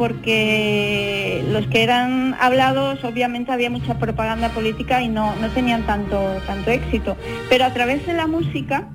porque 0.01 1.45
los 1.51 1.67
que 1.67 1.83
eran 1.83 2.35
hablados 2.39 3.03
obviamente 3.03 3.51
había 3.51 3.69
mucha 3.69 3.99
propaganda 3.99 4.49
política 4.49 5.03
y 5.03 5.09
no, 5.09 5.35
no 5.35 5.47
tenían 5.49 5.83
tanto, 5.85 6.41
tanto 6.47 6.71
éxito. 6.71 7.15
Pero 7.49 7.65
a 7.65 7.69
través 7.71 8.07
de 8.07 8.13
la 8.15 8.25
música 8.25 8.87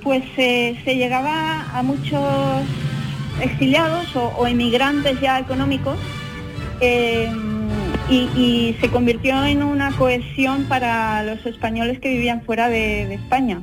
pues 0.00 0.22
se 0.36 0.94
llegaba 0.94 1.66
a 1.76 1.82
muchos 1.82 2.22
exiliados 3.42 4.14
o, 4.14 4.46
emigrantes 4.46 5.20
ya 5.20 5.40
económicos 5.40 5.98
eh, 6.80 7.32
y, 8.08 8.76
se 8.80 8.90
convirtió 8.90 9.44
en 9.44 9.64
una 9.64 9.90
cohesión 9.90 10.66
para 10.68 11.24
los 11.24 11.44
españoles 11.46 11.98
que 11.98 12.10
vivían 12.10 12.42
fuera 12.42 12.68
de 12.68 13.12
España. 13.12 13.60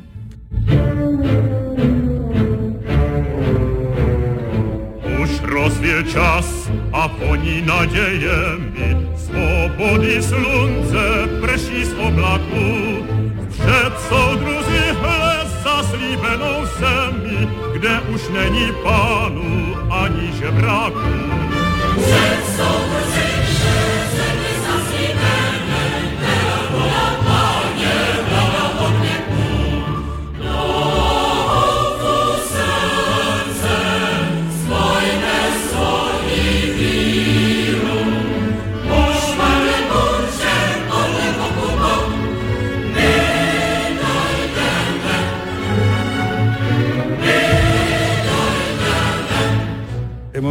rozwie 5.56 6.04
čas 6.04 6.68
a 6.94 7.08
poní 7.08 7.62
naděje 7.62 8.40
mi. 8.76 9.08
Svobody 9.16 10.24
slunce 10.24 11.04
prší 11.42 11.86
z 11.86 11.94
oblaku 11.94 12.68
před 13.50 13.94
soudruzi 14.10 14.84
hle 15.02 15.36
zaslíbenou 15.64 16.66
zemi, 16.80 17.50
kde 17.74 18.00
už 18.14 18.22
není 18.30 18.72
pánu 18.84 19.76
ani 19.90 20.32
žebráku. 20.40 21.16
Před 21.96 22.40
soudruzi 22.56 23.25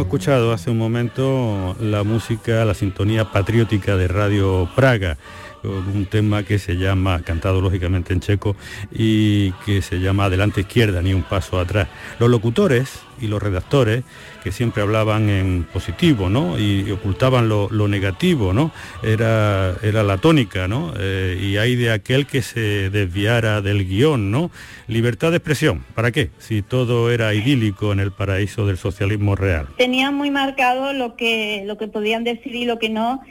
escuchado 0.05 0.53
hace 0.53 0.69
un 0.69 0.77
momento 0.77 1.75
la 1.79 2.03
música, 2.03 2.63
la 2.63 2.75
sintonía 2.75 3.31
patriótica 3.31 3.97
de 3.97 4.07
Radio 4.07 4.69
Praga, 4.75 5.17
un 5.65 6.05
tema 6.05 6.43
que 6.43 6.59
se 6.59 6.75
llama, 6.75 7.21
cantado 7.23 7.61
lógicamente 7.61 8.13
en 8.13 8.19
checo, 8.19 8.55
y 8.91 9.51
que 9.65 9.81
se 9.81 9.99
llama 9.99 10.25
Adelante 10.25 10.61
Izquierda, 10.61 11.01
ni 11.01 11.13
un 11.13 11.23
paso 11.23 11.59
atrás. 11.59 11.87
Los 12.19 12.29
locutores 12.29 12.99
y 13.21 13.27
los 13.27 13.41
redactores, 13.41 14.03
que 14.43 14.51
siempre 14.51 14.83
hablaban 14.83 15.29
en 15.29 15.63
positivo, 15.71 16.29
¿no? 16.29 16.59
Y, 16.59 16.91
ocultaban 16.91 17.49
lo, 17.49 17.87
negativo, 17.87 18.53
¿no? 18.53 18.71
Era, 19.03 19.75
era 19.81 20.03
la 20.03 20.17
tónica, 20.17 20.67
¿no? 20.67 20.93
Eh, 20.99 21.39
y 21.41 21.57
hay 21.57 21.75
de 21.75 21.91
aquel 21.91 22.25
que 22.25 22.41
se 22.41 22.89
desviara 22.89 23.61
del 23.61 23.87
guion, 23.87 24.31
¿no? 24.31 24.51
Libertad 24.87 25.31
de 25.31 25.37
expresión, 25.37 25.83
¿para 25.95 26.11
qué? 26.11 26.29
Si 26.39 26.61
todo 26.61 27.11
era 27.11 27.33
idílico 27.33 27.91
en 27.91 27.99
el 27.99 28.11
paraíso 28.11 28.67
del 28.67 28.77
socialismo 28.77 29.35
real. 29.35 29.67
Tenían 29.77 30.15
muy 30.15 30.31
marcado 30.31 30.93
lo 30.93 31.15
que, 31.15 31.63
lo 31.65 31.77
que 31.77 31.87
podían 31.87 32.23
decir 32.23 32.55
y 32.55 32.65
lo 32.65 32.79
que 32.79 32.89
no, 32.89 33.21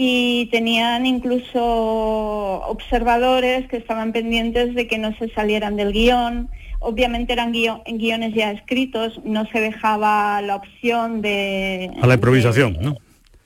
y 0.00 0.46
tenían 0.52 1.06
incluso 1.06 1.60
observadores 1.60 3.66
que 3.66 3.78
estaban 3.78 4.12
pendientes 4.12 4.76
de 4.76 4.86
que 4.86 4.96
no 4.96 5.12
se 5.18 5.28
salieran 5.30 5.74
del 5.74 5.92
guion. 5.92 6.48
Obviamente 6.78 7.32
eran 7.32 7.50
guiones 7.50 8.32
ya 8.32 8.52
escritos, 8.52 9.20
no 9.24 9.44
se 9.46 9.60
dejaba 9.60 10.40
la 10.40 10.54
opción 10.54 11.20
de... 11.20 11.90
A 12.00 12.06
la 12.06 12.14
improvisación, 12.14 12.78
¿no? 12.80 12.96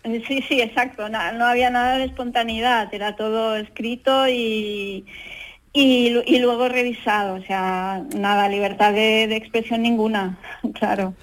Sí, 0.04 0.44
sí, 0.46 0.60
exacto. 0.60 1.08
No, 1.08 1.46
había 1.46 1.70
nada 1.70 1.96
de 1.96 2.04
espontaneidad, 2.04 2.92
era 2.92 3.16
todo 3.16 3.56
escrito 3.56 4.28
y, 4.28 5.06
y, 5.74 6.38
luego 6.38 6.68
revisado, 6.68 7.36
o 7.36 7.42
sea, 7.42 8.04
nada, 8.14 8.48
libertad 8.48 8.92
de, 8.92 9.24
expresión 9.34 9.82
ninguna, 9.82 10.38
claro. 10.74 11.14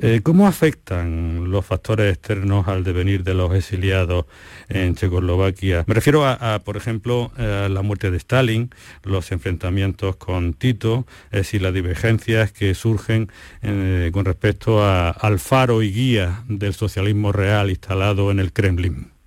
Eh, 0.00 0.20
¿Cómo 0.22 0.46
afectan 0.46 1.50
los 1.50 1.66
factores 1.66 2.14
externos 2.14 2.68
al 2.68 2.84
devenir 2.84 3.22
de 3.22 3.34
los 3.34 3.54
exiliados 3.54 4.24
en 4.70 4.94
Checoslovaquia? 4.94 5.84
Me 5.86 5.94
refiero 5.94 6.24
a, 6.26 6.60
por 6.64 6.78
ejemplo, 6.78 7.32
a 7.36 7.68
la 7.68 7.82
muerte 7.82 8.10
de 8.10 8.16
Stalin, 8.16 8.70
los 9.04 9.30
enfrentamientos 9.30 10.16
con 10.16 10.54
Tito, 10.54 11.06
es 11.30 11.40
decir, 11.40 11.60
las 11.60 11.74
divergencias 11.74 12.50
que 12.50 12.74
surgen 12.74 13.30
eh, 13.62 14.10
con 14.12 14.24
respecto 14.24 14.82
al 14.84 15.38
faro 15.38 15.82
y 15.82 15.92
guía 15.92 16.44
del 16.48 16.72
socialismo 16.72 17.32
real 17.32 17.68
instalado 17.68 18.30
en 18.30 18.40
el 18.40 18.52
Kremlin. 18.52 19.17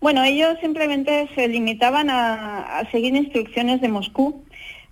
Bueno, 0.00 0.24
ellos 0.24 0.58
simplemente 0.60 1.28
se 1.34 1.48
limitaban 1.48 2.08
a, 2.10 2.82
seguir 2.90 3.14
instrucciones 3.16 3.80
de 3.80 3.88
Moscú, 3.88 4.44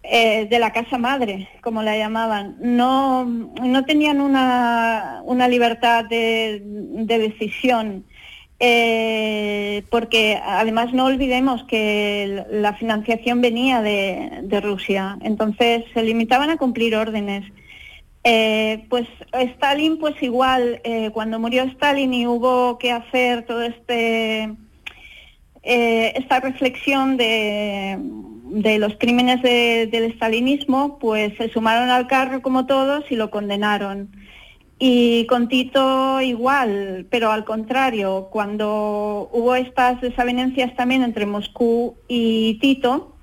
eh, 0.02 0.46
de 0.46 0.58
la 0.58 0.72
casa 0.72 0.96
madre, 0.96 1.48
como 1.60 1.82
la 1.82 1.96
llamaban. 1.96 2.56
No, 2.60 3.24
no 3.24 3.84
tenían 3.84 4.20
una, 4.20 5.20
una 5.24 5.48
libertad 5.48 6.04
de, 6.06 6.62
decisión. 6.64 8.04
Eh, 8.62 9.84
porque 9.88 10.38
además 10.44 10.92
no 10.92 11.06
olvidemos 11.06 11.64
que 11.64 12.44
la 12.50 12.74
financiación 12.74 13.40
venía 13.40 13.80
de, 13.80 14.40
de 14.42 14.60
Rusia, 14.60 15.16
entonces 15.22 15.84
se 15.94 16.02
limitaban 16.02 16.50
a 16.50 16.58
cumplir 16.58 16.94
órdenes. 16.94 17.50
Eh, 18.22 18.86
pues 18.90 19.08
Stalin, 19.32 19.98
pues 19.98 20.22
igual, 20.22 20.80
eh, 20.84 21.10
cuando 21.12 21.38
murió 21.38 21.62
Stalin 21.64 22.12
y 22.12 22.26
hubo 22.26 22.78
que 22.78 22.92
hacer 22.92 23.46
todo 23.46 23.62
este 23.62 24.54
eh, 25.62 26.12
esta 26.16 26.40
reflexión 26.40 27.16
de, 27.16 27.98
los 28.78 28.96
crímenes 28.96 29.42
del 29.42 30.04
estalinismo, 30.04 30.98
pues 30.98 31.36
se 31.36 31.50
sumaron 31.50 31.90
al 31.90 32.06
carro 32.08 32.42
como 32.42 32.66
todos 32.66 33.04
y 33.10 33.16
lo 33.16 33.30
condenaron. 33.30 34.10
Y 34.78 35.26
con 35.26 35.48
Tito 35.48 36.20
igual, 36.22 37.06
pero 37.10 37.30
al 37.30 37.44
contrario, 37.44 38.28
cuando 38.32 39.28
hubo 39.32 39.54
estas 39.54 40.00
desavenencias 40.00 40.74
también 40.74 41.02
entre 41.02 41.26
Moscú 41.26 41.96
y 42.08 42.58
Tito, 42.60 43.14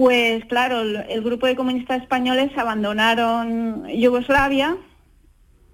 pues 0.00 0.46
claro, 0.46 0.80
el, 0.80 1.20
grupo 1.22 1.46
de 1.46 1.54
comunistas 1.54 2.00
españoles 2.00 2.50
abandonaron 2.56 3.86
Yugoslavia 3.86 4.78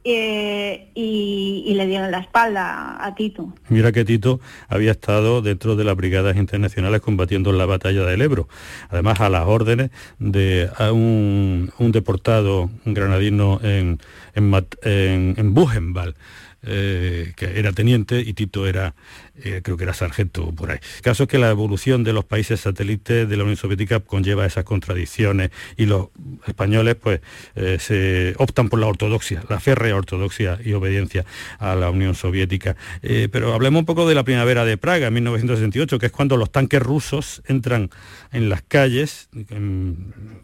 eh, 0.02 0.90
y, 0.96 1.72
le 1.76 1.86
dieron 1.86 2.10
la 2.10 2.18
espalda 2.18 3.06
a 3.06 3.14
Tito. 3.14 3.54
Mira 3.68 3.92
que 3.92 4.04
Tito 4.04 4.40
había 4.66 4.90
estado 4.90 5.42
dentro 5.42 5.76
de 5.76 5.84
las 5.84 5.94
brigadas 5.94 6.36
internacionales 6.36 7.02
combatiendo 7.02 7.50
en 7.50 7.58
la 7.58 7.66
batalla 7.66 8.04
del 8.04 8.20
Ebro, 8.20 8.48
además 8.88 9.20
a 9.20 9.28
las 9.28 9.46
órdenes 9.46 9.92
de 10.18 10.68
un, 10.90 11.70
deportado 11.92 12.68
granadino 12.84 13.60
en, 13.62 14.00
en, 14.34 15.54
Buchenwald. 15.54 16.16
Eh, 16.68 17.32
que 17.36 17.60
era 17.60 17.70
teniente 17.70 18.18
y 18.18 18.32
Tito 18.32 18.66
era 18.66 18.96
eh, 19.44 19.60
creo 19.62 19.76
que 19.76 19.84
era 19.84 19.92
sargento 19.92 20.50
por 20.52 20.70
ahí. 20.70 20.78
El 20.96 21.02
caso 21.02 21.24
es 21.24 21.28
que 21.28 21.38
la 21.38 21.50
evolución 21.50 22.04
de 22.04 22.12
los 22.12 22.24
países 22.24 22.60
satélites 22.60 23.28
de 23.28 23.36
la 23.36 23.42
Unión 23.42 23.56
Soviética 23.56 24.00
conlleva 24.00 24.46
esas 24.46 24.64
contradicciones 24.64 25.50
y 25.76 25.86
los 25.86 26.08
españoles 26.46 26.94
pues 26.94 27.20
eh, 27.54 27.76
se 27.78 28.34
optan 28.38 28.68
por 28.68 28.78
la 28.78 28.86
ortodoxia, 28.86 29.44
la 29.48 29.60
férrea 29.60 29.94
ortodoxia 29.94 30.58
y 30.64 30.72
obediencia 30.72 31.26
a 31.58 31.74
la 31.74 31.90
Unión 31.90 32.14
Soviética. 32.14 32.76
Eh, 33.02 33.28
pero 33.30 33.52
hablemos 33.52 33.80
un 33.80 33.86
poco 33.86 34.08
de 34.08 34.14
la 34.14 34.24
primavera 34.24 34.64
de 34.64 34.78
Praga, 34.78 35.08
en 35.08 35.14
1968, 35.14 35.98
que 35.98 36.06
es 36.06 36.12
cuando 36.12 36.36
los 36.36 36.50
tanques 36.50 36.82
rusos 36.82 37.42
entran 37.46 37.90
en 38.32 38.48
las 38.48 38.62
calles 38.62 39.28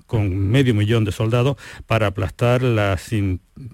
con 0.07 0.51
medio 0.51 0.75
millón 0.75 1.05
de 1.05 1.13
soldados 1.13 1.57
para 1.87 2.09
aplastar 2.09 2.63
las, 2.63 3.11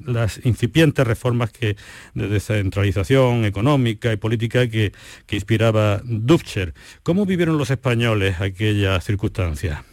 las 0.04 0.44
incipientes 0.44 1.06
reformas 1.06 1.50
que, 1.50 1.76
de 2.14 2.28
descentralización 2.28 3.44
económica 3.44 4.12
y 4.12 4.16
política 4.16 4.68
que 4.68 4.92
que 5.26 5.36
inspiraba 5.36 6.00
Dubcher. 6.04 6.74
¿Cómo 7.02 7.26
vivieron 7.26 7.58
los 7.58 7.70
españoles 7.70 8.40
aquella 8.40 9.00
circunstancia? 9.00 9.84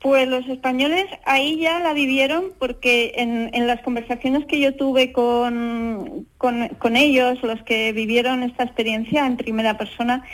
Pues 0.00 0.26
los 0.26 0.48
españoles 0.48 1.04
ahí 1.26 1.60
ya 1.60 1.78
la 1.80 1.92
vivieron 1.92 2.52
porque 2.58 3.12
en, 3.16 3.66
las 3.66 3.82
conversaciones 3.82 4.46
que 4.46 4.58
yo 4.58 4.74
tuve 4.74 5.12
con, 5.12 6.26
con, 6.38 6.96
ellos, 6.96 7.42
los 7.42 7.62
que 7.64 7.92
vivieron 7.92 8.42
esta 8.42 8.64
experiencia 8.64 9.26
en 9.26 9.36
primera 9.36 9.76
persona, 9.76 10.24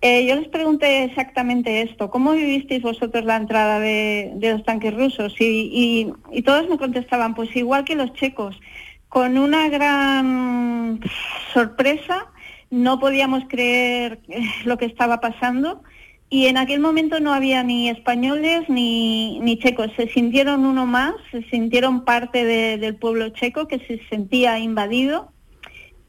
eh, 0.00 0.24
yo 0.26 0.36
les 0.36 0.46
pregunté 0.46 1.02
exactamente 1.02 1.82
esto, 1.82 2.08
¿cómo 2.08 2.34
vivisteis 2.34 2.82
vosotros 2.82 3.24
la 3.24 3.34
entrada 3.34 3.80
de, 3.80 4.32
los 4.40 4.62
tanques 4.62 4.94
rusos? 4.94 5.34
y, 5.40 6.12
todos 6.44 6.68
me 6.68 6.78
contestaban, 6.78 7.34
pues 7.34 7.54
igual 7.56 7.84
que 7.84 7.96
los 7.96 8.12
checos, 8.12 8.60
con 9.08 9.38
una 9.38 9.68
gran 9.68 11.00
sorpresa 11.52 12.26
no 12.70 12.98
podíamos 12.98 13.44
creer 13.48 14.20
eh, 14.28 14.42
lo 14.64 14.78
que 14.78 14.86
estaba 14.86 15.20
pasando 15.20 15.82
y 16.28 16.46
en 16.46 16.56
aquel 16.56 16.80
momento 16.80 17.20
no 17.20 17.32
había 17.32 17.62
ni 17.62 17.88
españoles 17.88 18.68
ni, 18.68 19.38
ni 19.40 19.58
checos, 19.58 19.90
se 19.96 20.08
sintieron 20.08 20.66
uno 20.66 20.84
más, 20.86 21.14
se 21.30 21.42
sintieron 21.44 22.04
parte 22.04 22.44
del 22.44 22.96
pueblo 22.96 23.28
checo 23.28 23.68
que 23.68 23.78
se 23.78 24.00
sentía 24.08 24.58
invadido 24.58 25.32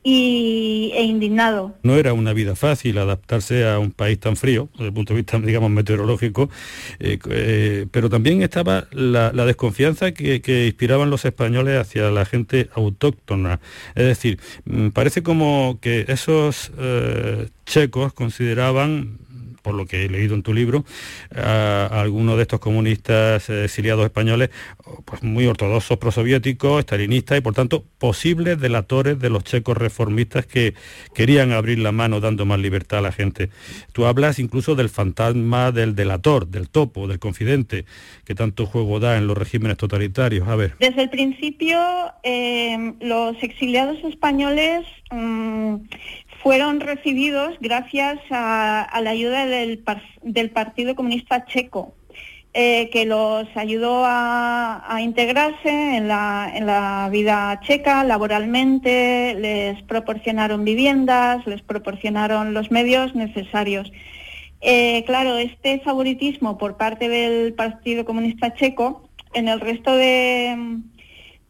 e 0.10 1.04
indignado. 1.04 1.76
No 1.84 1.96
era 1.96 2.14
una 2.14 2.34
vida 2.34 2.56
fácil 2.56 2.98
adaptarse 2.98 3.68
a 3.68 3.80
un 3.80 3.92
país 3.92 4.20
tan 4.20 4.36
frío, 4.36 4.70
desde 4.74 4.88
el 4.88 4.94
punto 4.94 5.14
de 5.14 5.18
vista, 5.18 5.40
digamos, 5.40 5.70
meteorológico, 5.70 6.50
eh, 7.00 7.20
eh, 7.30 7.88
pero 7.92 8.10
también 8.10 8.42
estaba 8.42 8.88
la, 8.92 9.32
desconfianza 9.32 10.12
que, 10.14 10.66
inspiraban 10.68 11.10
los 11.10 11.26
españoles 11.26 11.80
hacia 11.80 12.10
la 12.12 12.26
gente 12.26 12.70
autóctona. 12.74 13.60
Es 13.96 14.06
decir, 14.06 14.40
mm, 14.66 14.90
parece 14.90 15.24
como 15.24 15.80
que 15.82 16.06
esos 16.08 16.72
eh, 16.78 17.50
checos 17.66 18.14
consideraban 18.14 19.20
por 19.68 19.76
lo 19.76 19.86
que 19.86 20.06
he 20.06 20.10
leído 20.10 20.34
en 20.34 20.44
tu 20.44 20.54
libro, 20.54 20.86
a, 21.36 21.88
algunos 21.92 22.38
de 22.38 22.44
estos 22.44 22.62
comunistas 22.62 23.50
eh, 23.50 23.66
exiliados 23.66 24.06
españoles 24.06 24.50
pues 25.04 25.24
muy 25.24 25.46
ortodoxos 25.46 25.98
prosoviéticos, 25.98 26.80
estalinistas 26.80 27.38
y 27.38 27.42
por 27.42 27.54
tanto 27.54 27.84
posibles 27.98 28.62
delatores 28.62 29.20
de 29.20 29.30
los 29.30 29.44
checos 29.44 29.76
reformistas 29.76 30.46
que 30.46 30.74
querían 31.14 31.52
abrir 31.52 31.80
la 31.80 31.92
mano 31.92 32.22
dando 32.22 32.46
más 32.46 32.60
libertad 32.60 33.00
a 33.00 33.02
la 33.02 33.12
gente. 33.12 33.50
Tú 33.92 34.06
hablas 34.06 34.40
incluso 34.40 34.74
del 34.74 34.88
fantasma 34.88 35.74
del 35.74 35.96
delator, 35.96 36.48
del 36.48 36.70
topo, 36.70 37.10
del 37.10 37.20
confidente, 37.20 37.84
que 38.24 38.36
tanto 38.36 38.68
juego 38.68 39.02
da 39.02 39.18
en 39.18 39.28
los 39.28 39.38
regímenes 39.38 39.76
totalitarios. 39.76 40.48
A 40.48 40.56
ver. 40.56 40.76
Desde 40.80 41.04
el 41.04 41.10
principio, 41.10 41.78
eh, 42.24 42.94
los 43.02 43.36
exiliados 43.44 44.02
españoles 44.06 44.86
mm, 45.12 45.76
fueron 46.48 46.80
recibidos 46.80 47.56
gracias 47.60 48.20
a, 48.32 49.02
la 49.04 49.10
ayuda 49.10 49.46
del, 49.46 49.84
Partido 50.54 50.96
Comunista 50.96 51.44
Checo, 51.44 51.94
eh, 52.54 52.90
que 52.90 53.06
los 53.06 53.46
ayudó 53.56 54.04
a, 54.06 54.98
integrarse 55.02 55.98
en 55.98 56.08
la, 56.08 57.10
vida 57.12 57.60
checa 57.66 58.06
laboralmente, 58.06 59.36
les 59.38 59.84
proporcionaron 59.84 60.64
viviendas, 60.64 61.46
les 61.46 61.62
proporcionaron 61.64 62.54
los 62.54 62.72
medios 62.72 63.14
necesarios. 63.14 63.92
Eh, 64.62 65.04
claro, 65.06 65.36
este 65.36 65.82
favoritismo 65.82 66.58
por 66.58 66.78
parte 66.78 67.10
del 67.10 67.56
Partido 67.56 68.06
Comunista 68.06 68.54
Checo 68.54 69.10
en 69.34 69.50
el 69.50 69.60
resto 69.60 69.94
de, 69.98 70.80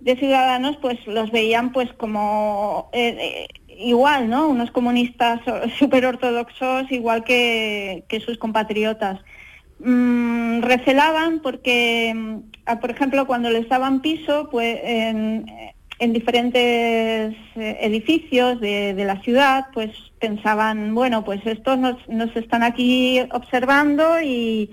ciudadanos 0.04 0.76
pues 0.78 1.06
los 1.06 1.30
veían 1.30 1.72
pues 1.72 1.94
como 1.94 2.90
eh, 2.94 3.46
igual, 3.78 4.30
¿no? 4.30 4.48
Unos 4.50 4.72
comunistas 4.72 5.42
súper 5.78 6.06
ortodoxos, 6.14 6.92
igual 6.92 7.24
que, 7.24 8.04
sus 8.26 8.38
compatriotas. 8.38 9.20
Mm, 9.80 10.62
recelaban 10.62 11.40
porque, 11.40 12.14
mm, 12.16 12.80
por 12.80 12.92
ejemplo, 12.92 13.28
cuando 13.28 13.50
les 13.50 13.70
daban 13.70 14.02
piso, 14.02 14.50
pues 14.50 14.80
en, 14.84 15.46
diferentes 16.00 17.36
eh, 17.56 17.78
edificios 17.82 18.60
de, 18.60 18.94
de, 18.94 19.06
la 19.06 19.22
ciudad, 19.22 19.68
pues 19.74 19.92
pensaban, 20.20 20.94
bueno, 20.94 21.24
pues 21.24 21.46
estos 21.46 21.78
nos, 21.78 21.96
nos 22.08 22.36
están 22.36 22.64
aquí 22.64 23.22
observando 23.32 24.22
y, 24.22 24.70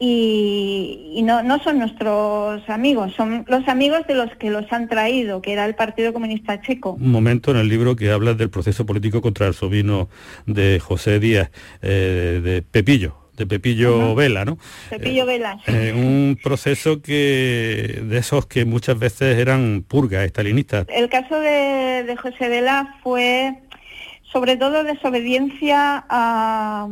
y, 0.00 1.22
no, 1.24 1.42
no, 1.42 1.62
son 1.62 1.78
nuestros 1.78 2.68
amigos, 2.68 3.12
son 3.16 3.44
los 3.48 3.66
amigos 3.66 4.06
de 4.06 4.14
los 4.14 4.34
que 4.36 4.50
los 4.50 4.72
han 4.72 4.88
traído, 4.88 5.42
que 5.42 5.52
era 5.52 5.64
el 5.64 5.74
Partido 5.74 6.12
Comunista 6.12 6.60
Checo. 6.60 6.92
Un 6.92 7.10
momento 7.10 7.50
en 7.50 7.56
el 7.56 7.68
libro 7.68 7.96
que 7.96 8.10
habla 8.10 8.34
del 8.34 8.48
proceso 8.48 8.86
político 8.86 9.20
contra 9.20 9.48
el 9.48 9.54
sobrino 9.54 10.08
de 10.46 10.78
José 10.78 11.18
Díaz, 11.18 11.50
eh, 11.82 12.40
de 12.42 12.62
Pepillo, 12.62 13.16
de 13.36 13.46
Pepillo 13.46 14.14
Vela, 14.14 14.44
¿no? 14.44 14.58
Pepillo 14.88 15.26
Vela. 15.26 15.58
Eh, 15.66 15.92
un 15.92 16.38
proceso 16.40 17.02
que 17.02 18.00
de 18.04 18.18
esos 18.18 18.46
que 18.46 18.64
muchas 18.64 18.98
veces 18.98 19.36
eran 19.38 19.84
purgas 19.86 20.24
estalinistas. 20.24 20.86
El 20.88 21.08
caso 21.08 21.40
de, 21.40 22.04
de 22.06 22.16
José 22.16 22.48
Vela 22.48 22.98
fue 23.02 23.62
sobre 24.32 24.56
todo 24.56 24.84
desobediencia 24.84 26.04
a, 26.08 26.88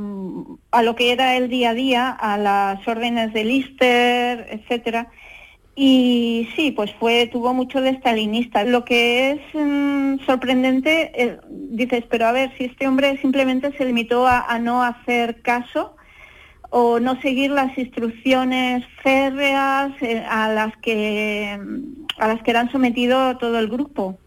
a, 0.71 0.83
lo 0.83 0.97
que 0.97 1.13
era 1.13 1.37
el 1.37 1.49
día 1.49 1.71
a 1.71 1.75
día, 1.75 2.11
a 2.11 2.39
las 2.39 2.87
órdenes 2.89 3.33
de 3.33 3.45
Lister, 3.45 4.47
etcétera. 4.51 5.11
Y 5.79 6.49
sí, 6.57 6.71
pues 6.71 6.91
fue, 6.99 7.29
tuvo 7.31 7.53
mucho 7.53 7.83
de 7.83 7.91
stalinista. 7.91 8.65
Lo 8.65 8.87
que 8.87 9.33
es 9.33 9.41
mm, 9.53 10.25
sorprendente, 10.25 11.13
eh, 11.15 11.39
dices, 11.51 12.05
pero 12.09 12.27
a 12.27 12.33
ver, 12.33 12.51
si 12.57 12.65
este 12.65 12.89
hombre 12.89 13.19
simplemente 13.21 13.77
se 13.77 13.85
limitó 13.85 14.27
a, 14.27 14.59
no 14.59 14.83
hacer 14.83 15.43
caso 15.43 15.95
o 16.71 16.99
no 16.99 17.21
seguir 17.21 17.51
las 17.51 17.77
instrucciones 17.77 18.87
férreas 19.03 19.93
eh, 20.01 20.25
a 20.29 20.49
las 20.49 20.75
que 20.79 21.61
a 22.19 22.29
las 22.29 22.43
que 22.43 22.51
eran 22.51 22.73
sometido 22.73 23.37
todo 23.37 23.59
el 23.59 23.69
grupo 23.69 24.19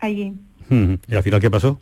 allí. 0.00 0.34
¿Y 0.68 1.14
al 1.14 1.22
final 1.22 1.40
qué 1.40 1.50
pasó? 1.50 1.80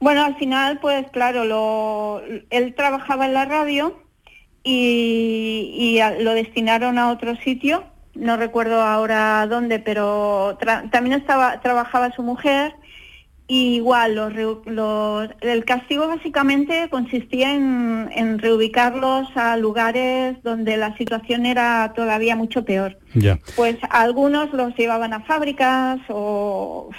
Bueno, 0.00 0.24
al 0.24 0.36
final, 0.36 0.78
pues 0.80 1.06
claro, 1.10 1.44
lo, 1.44 2.22
él 2.50 2.74
trabajaba 2.74 3.26
en 3.26 3.34
la 3.34 3.44
radio 3.44 4.02
y, 4.64 5.72
y 5.76 6.22
lo 6.22 6.34
destinaron 6.34 6.98
a 6.98 7.10
otro 7.10 7.36
sitio 7.36 7.84
no 8.14 8.36
recuerdo 8.36 8.80
ahora 8.80 9.46
dónde, 9.46 9.78
pero 9.78 10.58
también 10.90 11.18
estaba, 11.18 11.60
trabajaba 11.60 12.12
su 12.12 12.22
mujer. 12.22 12.74
Y 13.46 13.74
igual, 13.76 14.14
los, 14.14 15.30
el 15.40 15.64
castigo 15.64 16.06
básicamente 16.06 16.88
consistía 16.88 17.52
en, 17.52 18.38
reubicarlos 18.38 19.28
a 19.34 19.56
lugares 19.56 20.40
donde 20.44 20.76
la 20.76 20.96
situación 20.96 21.46
era 21.46 21.92
todavía 21.96 22.36
mucho 22.36 22.64
peor. 22.64 22.96
Pues 23.56 23.76
algunos 23.90 24.52
los 24.52 24.76
llevaban 24.76 25.12
a 25.12 25.20
fábricas 25.20 25.98
o, 26.08 26.90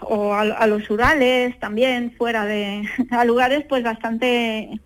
a, 0.00 0.66
los 0.66 0.88
Urales 0.90 1.58
también, 1.58 2.12
fuera 2.16 2.44
de, 2.44 2.82
a 3.10 3.24
lugares 3.24 3.64
pues 3.68 3.82
bastante 3.82 4.80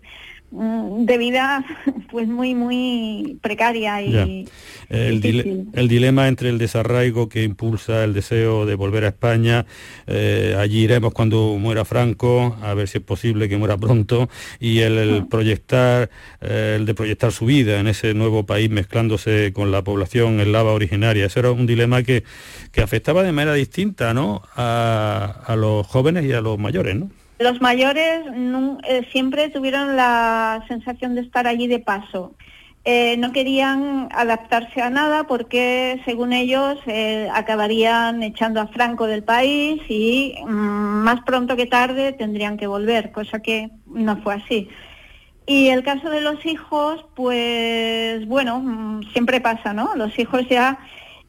de 0.51 1.17
vida 1.17 1.65
pues 2.11 2.27
muy 2.27 2.55
muy 2.55 3.39
precaria 3.41 4.01
y 4.01 4.47
el, 4.89 5.21
dilema 5.21 6.27
entre 6.27 6.49
el 6.49 6.57
desarraigo 6.57 7.29
que 7.29 7.43
impulsa 7.43 8.03
el 8.03 8.13
deseo 8.13 8.65
de 8.65 8.75
volver 8.75 9.05
a 9.05 9.09
España 9.09 9.65
eh, 10.07 10.57
allí 10.59 10.83
iremos 10.83 11.13
cuando 11.13 11.55
muera 11.57 11.85
Franco 11.85 12.57
a 12.61 12.73
ver 12.73 12.89
si 12.89 12.97
es 12.97 13.03
posible 13.03 13.47
que 13.47 13.57
muera 13.57 13.77
pronto 13.77 14.29
y 14.59 14.79
el, 14.79 15.25
proyectar 15.29 16.09
eh, 16.41 16.75
el 16.77 16.85
de 16.85 16.93
proyectar 16.95 17.31
su 17.31 17.45
vida 17.45 17.79
en 17.79 17.87
ese 17.87 18.13
nuevo 18.13 18.45
país 18.45 18.69
mezclándose 18.69 19.53
con 19.53 19.71
la 19.71 19.83
población 19.85 20.41
eslava 20.41 20.73
originaria 20.73 21.27
ese 21.27 21.39
era 21.39 21.51
un 21.51 21.65
dilema 21.65 22.03
que, 22.03 22.25
que 22.73 22.81
afectaba 22.81 23.23
de 23.23 23.31
manera 23.31 23.53
distinta 23.53 24.13
¿no? 24.13 24.41
a, 24.57 25.43
a 25.45 25.55
los 25.55 25.87
jóvenes 25.87 26.25
y 26.25 26.33
a 26.33 26.41
los 26.41 26.59
mayores 26.59 26.95
¿no? 26.97 27.09
Los 27.41 27.59
mayores 27.59 28.21
eh, 28.87 29.07
siempre 29.11 29.49
tuvieron 29.49 29.95
la 29.95 30.63
sensación 30.67 31.15
de 31.15 31.21
estar 31.21 31.47
allí 31.47 31.65
de 31.65 31.79
paso. 31.79 32.35
Eh, 32.85 33.17
no 33.17 33.31
querían 33.31 34.09
adaptarse 34.11 34.79
a 34.79 34.91
nada 34.91 35.25
porque, 35.25 35.99
según 36.05 36.33
ellos, 36.33 36.77
eh, 36.85 37.29
acabarían 37.33 38.21
echando 38.21 38.61
a 38.61 38.67
Franco 38.67 39.07
del 39.07 39.23
país 39.23 39.81
y 39.89 40.35
mm, 40.45 41.03
más 41.03 41.21
pronto 41.25 41.55
que 41.55 41.65
tarde 41.65 42.13
tendrían 42.13 42.57
que 42.57 42.67
volver, 42.67 43.11
cosa 43.11 43.39
que 43.39 43.71
no 43.87 44.17
fue 44.21 44.35
así. 44.35 44.69
Y 45.47 45.69
el 45.69 45.83
caso 45.83 46.11
de 46.11 46.21
los 46.21 46.45
hijos, 46.45 47.03
pues 47.15 48.23
bueno, 48.27 48.59
mm, 48.59 49.11
siempre 49.13 49.41
pasa, 49.41 49.73
¿no? 49.73 49.95
Los 49.95 50.17
hijos 50.19 50.47
ya 50.47 50.77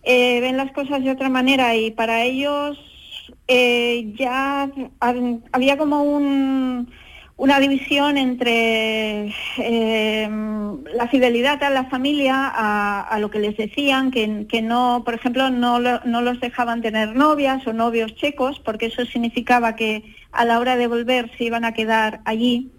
ven 0.04 0.58
las 0.58 0.72
cosas 0.72 1.02
de 1.02 1.10
otra 1.10 1.30
manera 1.30 1.74
y 1.74 1.90
para 1.90 2.22
ellos 2.24 2.78
eh, 3.54 4.14
ya 4.16 4.70
había 5.50 5.76
como 5.76 6.02
una 7.36 7.60
división 7.60 8.16
entre 8.16 9.34
eh, 9.58 10.28
la 10.94 11.08
fidelidad 11.08 11.62
a 11.62 11.70
la 11.70 11.84
familia, 11.84 12.50
a, 12.54 13.18
lo 13.18 13.30
que 13.30 13.40
les 13.40 13.56
decían, 13.56 14.10
que, 14.10 14.62
no, 14.62 15.02
por 15.04 15.14
ejemplo, 15.14 15.50
no, 15.50 15.78
no, 15.78 16.20
los 16.22 16.40
dejaban 16.40 16.80
tener 16.80 17.14
novias 17.14 17.66
o 17.66 17.72
novios 17.72 18.14
checos, 18.14 18.58
porque 18.60 18.86
eso 18.86 19.04
significaba 19.04 19.76
que 19.76 20.02
a 20.32 20.44
la 20.44 20.58
hora 20.58 20.76
de 20.76 20.86
volver 20.86 21.30
se 21.36 21.44
iban 21.44 21.64
a 21.64 21.74
quedar 21.74 22.20
allí 22.24 22.70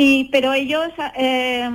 y, 0.00 0.28
pero 0.30 0.52
ellos 0.52 0.86
eh, 1.16 1.68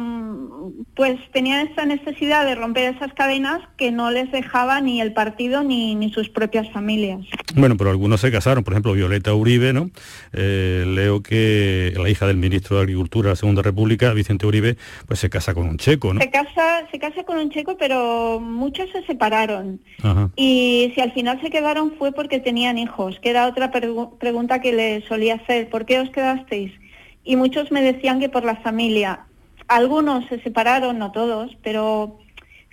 pues 0.96 1.20
tenían 1.34 1.68
esta 1.68 1.86
necesidad 1.86 2.46
de 2.46 2.56
romper 2.56 2.96
esas 2.96 3.12
cadenas 3.14 3.60
que 3.76 3.92
no 3.92 4.12
les 4.12 4.32
dejaba 4.32 4.80
ni 4.80 5.02
el 5.02 5.12
partido 5.12 5.62
ni, 5.62 5.94
ni 5.96 6.10
sus 6.10 6.30
propias 6.30 6.72
familias. 6.72 7.20
Bueno, 7.54 7.76
pero 7.76 7.90
algunos 7.90 8.22
se 8.22 8.32
casaron, 8.32 8.64
por 8.64 8.72
ejemplo 8.72 8.94
Violeta 8.94 9.34
Uribe, 9.34 9.74
¿no? 9.74 9.90
Eh, 10.32 10.86
leo 10.88 11.22
que 11.22 11.94
la 11.98 12.10
hija 12.10 12.26
del 12.26 12.38
ministro 12.38 12.78
de 12.78 12.84
Agricultura 12.84 13.28
de 13.28 13.32
la 13.34 13.36
Segunda 13.36 13.62
República, 13.62 14.14
Vicente 14.14 14.46
Uribe, 14.46 14.78
pues 15.06 15.20
se 15.20 15.30
casa 15.30 15.54
con 15.54 15.68
un 15.68 15.78
checo, 15.78 16.14
¿no? 16.14 16.22
Se 16.22 16.32
casa, 16.32 16.88
se 16.92 17.00
casa 17.00 17.26
con 17.26 17.38
un 17.38 17.50
checo, 17.50 17.76
pero 17.78 18.40
muchos 18.40 18.90
se 18.92 19.06
separaron. 19.06 19.82
Y 20.38 20.94
si 20.96 21.02
al 21.02 21.12
final 21.12 21.42
se 21.42 21.50
quedaron 21.50 21.96
fue 22.00 22.14
porque 22.14 22.40
tenían 22.40 22.78
hijos, 22.78 23.20
que 23.20 23.32
era 23.32 23.48
otra 23.48 23.70
pregunta 23.70 24.62
que 24.62 24.72
le 24.72 25.06
solía 25.10 25.36
hacer, 25.36 25.70
¿por 25.70 25.86
qué 25.86 26.00
os 26.00 26.10
quedasteis? 26.10 26.72
Y 27.24 27.36
muchos 27.36 27.72
me 27.72 27.82
decían 27.82 28.20
que 28.20 28.30
por 28.30 28.44
la 28.44 28.58
familia. 28.58 29.22
Algunos 29.68 30.26
se 30.28 30.42
separaron, 30.42 31.00
no 31.00 31.12
todos, 31.12 31.56
pero 31.64 32.20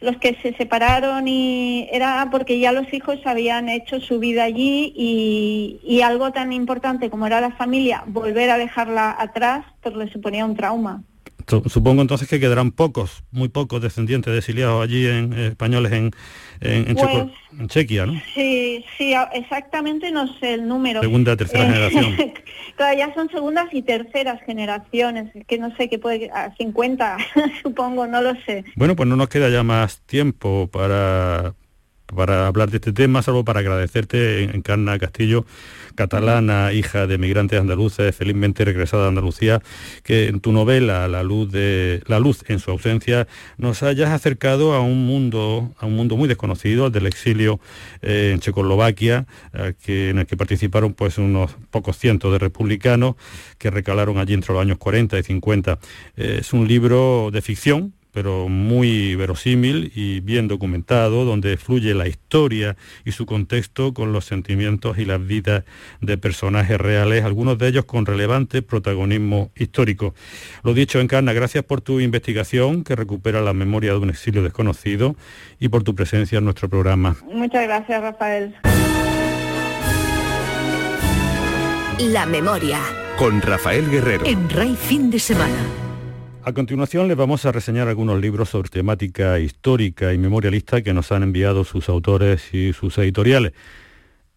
los 0.00 0.16
que 0.16 0.36
se 0.42 0.54
separaron 0.54 1.28
y 1.28 1.88
era 1.92 2.28
porque 2.30 2.58
ya 2.58 2.72
los 2.72 2.92
hijos 2.92 3.18
habían 3.24 3.68
hecho 3.68 4.00
su 4.00 4.18
vida 4.18 4.44
allí 4.44 4.92
y, 4.96 5.80
y, 5.84 6.00
algo 6.00 6.32
tan 6.32 6.52
importante 6.52 7.10
como 7.10 7.26
era 7.26 7.40
la 7.40 7.52
familia, 7.52 8.04
volver 8.06 8.50
a 8.50 8.58
dejarla 8.58 9.14
atrás, 9.18 9.64
pues 9.82 9.94
le 9.94 10.10
suponía 10.10 10.46
un 10.46 10.56
trauma. 10.56 11.02
Supongo 11.66 12.02
entonces 12.02 12.28
que 12.28 12.40
quedarán 12.40 12.70
pocos, 12.70 13.24
muy 13.30 13.48
pocos 13.48 13.82
descendientes 13.82 14.32
de 14.32 14.38
exiliados 14.38 14.82
allí 14.82 15.06
en 15.06 15.32
eh, 15.32 15.46
españoles 15.48 15.92
en, 15.92 16.10
en, 16.60 16.94
pues, 16.94 17.68
Chequia, 17.68 18.06
¿no? 18.06 18.20
Sí, 18.34 18.84
sí, 18.96 19.14
exactamente 19.32 20.10
no 20.10 20.26
sé 20.38 20.54
el 20.54 20.68
número. 20.68 21.00
Segunda, 21.00 21.36
tercera 21.36 21.64
eh, 21.64 21.66
generación. 21.66 22.16
Todavía 22.76 23.12
son 23.14 23.28
segundas 23.30 23.66
y 23.72 23.82
terceras 23.82 24.40
generaciones, 24.46 25.30
que 25.46 25.58
no 25.58 25.74
sé 25.76 25.88
qué 25.88 25.98
puede, 25.98 26.30
a 26.30 26.54
50 26.56 27.16
supongo, 27.62 28.06
no 28.06 28.22
lo 28.22 28.34
sé. 28.46 28.64
Bueno, 28.76 28.96
pues 28.96 29.08
no 29.08 29.16
nos 29.16 29.28
queda 29.28 29.48
ya 29.48 29.62
más 29.62 30.00
tiempo 30.06 30.68
para, 30.72 31.54
para 32.14 32.46
hablar 32.46 32.70
de 32.70 32.76
este 32.76 32.92
tema, 32.92 33.22
salvo 33.22 33.44
para 33.44 33.60
agradecerte, 33.60 34.44
Encarna 34.44 34.98
Castillo, 34.98 35.44
catalana, 35.94 36.72
hija 36.72 37.06
de 37.06 37.18
migrantes 37.18 37.60
andaluces, 37.60 38.14
felizmente 38.14 38.64
regresada 38.64 39.06
a 39.06 39.08
Andalucía, 39.08 39.62
que 40.02 40.28
en 40.28 40.40
tu 40.40 40.52
novela 40.52 41.08
La 41.08 41.22
luz 41.22 41.50
de 41.50 42.02
la 42.06 42.18
luz 42.18 42.44
en 42.48 42.58
su 42.58 42.70
ausencia 42.70 43.26
nos 43.58 43.82
hayas 43.82 44.10
acercado 44.10 44.74
a 44.74 44.80
un 44.80 45.06
mundo, 45.06 45.72
a 45.78 45.86
un 45.86 45.96
mundo 45.96 46.16
muy 46.16 46.28
desconocido, 46.28 46.86
al 46.86 46.92
del 46.92 47.06
exilio 47.06 47.60
eh, 48.02 48.30
en 48.32 48.40
Checoslovaquia, 48.40 49.26
en 49.86 50.18
el 50.18 50.26
que 50.26 50.36
participaron 50.36 50.94
pues 50.94 51.18
unos 51.18 51.56
pocos 51.70 51.96
cientos 51.96 52.32
de 52.32 52.38
republicanos 52.38 53.16
que 53.58 53.70
recalaron 53.70 54.18
allí 54.18 54.34
entre 54.34 54.52
los 54.52 54.62
años 54.62 54.78
40 54.78 55.18
y 55.18 55.22
50. 55.22 55.78
Eh, 56.16 56.38
es 56.40 56.52
un 56.52 56.66
libro 56.66 57.30
de 57.32 57.42
ficción, 57.42 57.94
pero 58.12 58.48
muy 58.48 59.14
verosímil 59.14 59.92
y 59.94 60.20
bien 60.20 60.48
documentado, 60.48 61.24
donde 61.24 61.56
fluye 61.56 61.94
la 61.94 62.08
historia 62.08 62.76
y 63.04 63.12
su 63.12 63.26
contexto 63.26 63.94
con 63.94 64.12
los 64.12 64.24
sentimientos 64.24 64.98
y 64.98 65.04
las 65.04 65.24
vidas 65.24 65.64
de 66.00 66.18
personajes 66.18 66.78
reales, 66.78 67.24
algunos 67.24 67.58
de 67.58 67.68
ellos 67.68 67.84
con 67.84 68.06
relevante 68.06 68.62
protagonismo 68.62 69.50
histórico. 69.56 70.14
Lo 70.62 70.74
dicho, 70.74 71.00
Encarna, 71.00 71.32
gracias 71.32 71.64
por 71.64 71.80
tu 71.80 72.00
investigación 72.00 72.84
que 72.84 72.96
recupera 72.96 73.40
la 73.40 73.52
memoria 73.52 73.92
de 73.92 73.98
un 73.98 74.10
exilio 74.10 74.42
desconocido 74.42 75.16
y 75.58 75.68
por 75.68 75.82
tu 75.82 75.94
presencia 75.94 76.38
en 76.38 76.44
nuestro 76.44 76.68
programa. 76.68 77.16
Muchas 77.32 77.64
gracias, 77.64 78.02
Rafael. 78.02 78.54
La 81.98 82.24
memoria. 82.24 82.78
Con 83.18 83.42
Rafael 83.42 83.90
Guerrero. 83.90 84.24
En 84.24 84.48
Rey 84.48 84.74
Fin 84.74 85.10
de 85.10 85.18
Semana. 85.18 85.79
A 86.42 86.54
continuación 86.54 87.06
les 87.06 87.18
vamos 87.18 87.44
a 87.44 87.52
reseñar 87.52 87.88
algunos 87.88 88.18
libros 88.18 88.48
sobre 88.48 88.70
temática 88.70 89.38
histórica 89.38 90.14
y 90.14 90.18
memorialista 90.18 90.80
que 90.80 90.94
nos 90.94 91.12
han 91.12 91.22
enviado 91.22 91.64
sus 91.64 91.90
autores 91.90 92.54
y 92.54 92.72
sus 92.72 92.96
editoriales. 92.96 93.52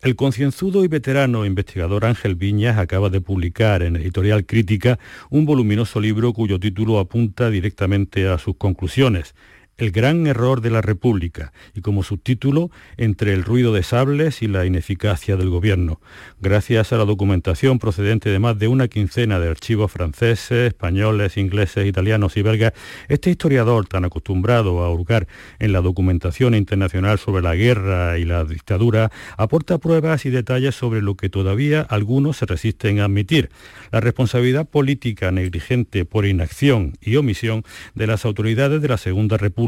El 0.02 0.18
concienzudo 0.18 0.84
y 0.84 0.90
veterano 0.90 1.46
investigador 1.46 2.04
Ángel 2.04 2.36
Viñas 2.36 2.78
acaba 2.78 3.10
de 3.10 3.22
publicar 3.22 3.84
en 3.84 3.96
Editorial 3.96 4.46
Crítica 4.46 5.00
un 5.30 5.46
voluminoso 5.46 6.02
libro 6.02 6.34
cuyo 6.34 6.60
título 6.60 7.00
apunta 7.00 7.50
directamente 7.50 8.28
a 8.28 8.38
sus 8.38 8.58
conclusiones, 8.58 9.34
el 9.78 9.92
gran 9.92 10.28
error 10.28 10.62
de 10.62 10.70
la 10.70 10.82
República 10.82 11.52
y 11.74 11.82
como 11.82 12.04
subtítulo 12.04 12.70
Entre 12.98 13.34
el 13.34 13.44
ruido 13.44 13.74
de 13.74 13.84
sables 13.84 14.42
y 14.42 14.48
la 14.48 14.66
ineficacia 14.66 15.36
del 15.36 15.50
gobierno. 15.50 16.00
Gracias 16.40 16.94
a 16.94 16.98
la 16.98 17.06
documentación 17.06 17.80
procedente 17.80 18.30
de 18.30 18.40
más 18.40 18.60
de 18.60 18.68
una 18.68 18.88
quincena 18.88 19.40
de 19.40 19.50
archivos 19.50 19.92
franceses, 19.92 20.68
españoles, 20.68 21.38
ingleses, 21.38 21.88
italianos 21.88 22.38
y 22.38 22.42
belgas, 22.44 22.74
este 23.08 23.32
historiador 23.32 23.88
tan 23.88 24.06
acostumbrado 24.06 24.84
a 24.84 24.92
hurgar 24.92 25.28
en 25.60 25.74
la 25.74 25.82
documentación 25.82 26.54
internacional 26.56 27.18
sobre 27.18 27.42
la 27.42 27.56
guerra 27.56 28.18
y 28.20 28.26
la 28.26 28.44
dictadura 28.44 29.12
aporta 29.38 29.80
pruebas 29.80 30.26
y 30.26 30.30
detalles 30.30 30.76
sobre 30.76 31.02
lo 31.02 31.16
que 31.16 31.30
todavía 31.30 31.82
algunos 31.82 32.38
se 32.38 32.46
resisten 32.46 33.00
a 33.00 33.06
admitir, 33.06 33.50
la 33.92 34.02
responsabilidad 34.02 34.68
política 34.68 35.32
negligente 35.32 36.06
por 36.06 36.26
inacción 36.26 36.94
y 37.02 37.16
omisión 37.16 37.64
de 37.96 38.08
las 38.08 38.26
autoridades 38.26 38.82
de 38.82 38.88
la 38.88 38.98
Segunda 38.98 39.38
República 39.38 39.63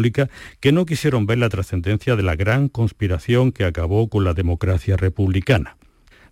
que 0.59 0.71
no 0.71 0.85
quisieron 0.85 1.25
ver 1.25 1.37
la 1.37 1.49
trascendencia 1.49 2.15
de 2.15 2.23
la 2.23 2.35
gran 2.35 2.69
conspiración 2.69 3.51
que 3.51 3.65
acabó 3.65 4.09
con 4.09 4.23
la 4.23 4.33
democracia 4.33 4.97
republicana. 4.97 5.77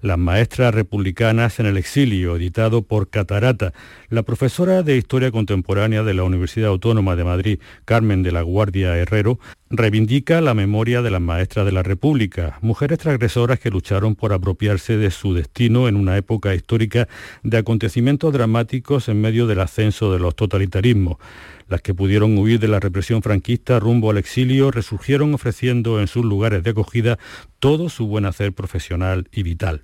Las 0.01 0.17
maestras 0.17 0.75
republicanas 0.75 1.61
en 1.61 1.65
el 1.65 1.77
exilio, 1.77 2.35
editado 2.35 2.81
por 2.81 3.09
Catarata. 3.09 3.71
La 4.09 4.23
profesora 4.23 4.83
de 4.83 4.97
Historia 4.97 5.31
Contemporánea 5.31 6.03
de 6.03 6.13
la 6.13 6.23
Universidad 6.23 6.71
Autónoma 6.71 7.15
de 7.15 7.23
Madrid, 7.23 7.59
Carmen 7.85 8.21
de 8.21 8.33
la 8.33 8.41
Guardia 8.41 8.97
Herrero, 8.97 9.39
reivindica 9.69 10.41
la 10.41 10.53
memoria 10.53 11.01
de 11.01 11.09
las 11.09 11.21
maestras 11.21 11.65
de 11.65 11.71
la 11.71 11.83
República, 11.83 12.59
mujeres 12.61 12.99
transgresoras 12.99 13.61
que 13.61 13.69
lucharon 13.69 14.15
por 14.15 14.33
apropiarse 14.33 14.97
de 14.97 15.09
su 15.09 15.33
destino 15.33 15.87
en 15.87 15.95
una 15.95 16.17
época 16.17 16.53
histórica 16.53 17.07
de 17.43 17.59
acontecimientos 17.59 18.33
dramáticos 18.33 19.07
en 19.07 19.21
medio 19.21 19.47
del 19.47 19.61
ascenso 19.61 20.11
de 20.11 20.19
los 20.19 20.35
totalitarismos. 20.35 21.15
Las 21.73 21.81
que 21.81 21.95
pudieron 21.95 22.37
huir 22.37 22.59
de 22.59 22.67
la 22.67 22.79
represión 22.79 23.23
franquista 23.23 23.79
rumbo 23.79 24.11
al 24.11 24.19
exilio 24.19 24.69
resurgieron 24.69 25.33
ofreciendo 25.33 25.99
en 25.99 26.07
sus 26.07 26.23
lugares 26.23 26.61
de 26.61 26.69
acogida 26.69 27.17
todo 27.57 27.89
su 27.89 28.05
buen 28.05 28.25
hacer 28.25 28.53
profesional 28.53 29.27
y 29.31 29.41
vital. 29.41 29.81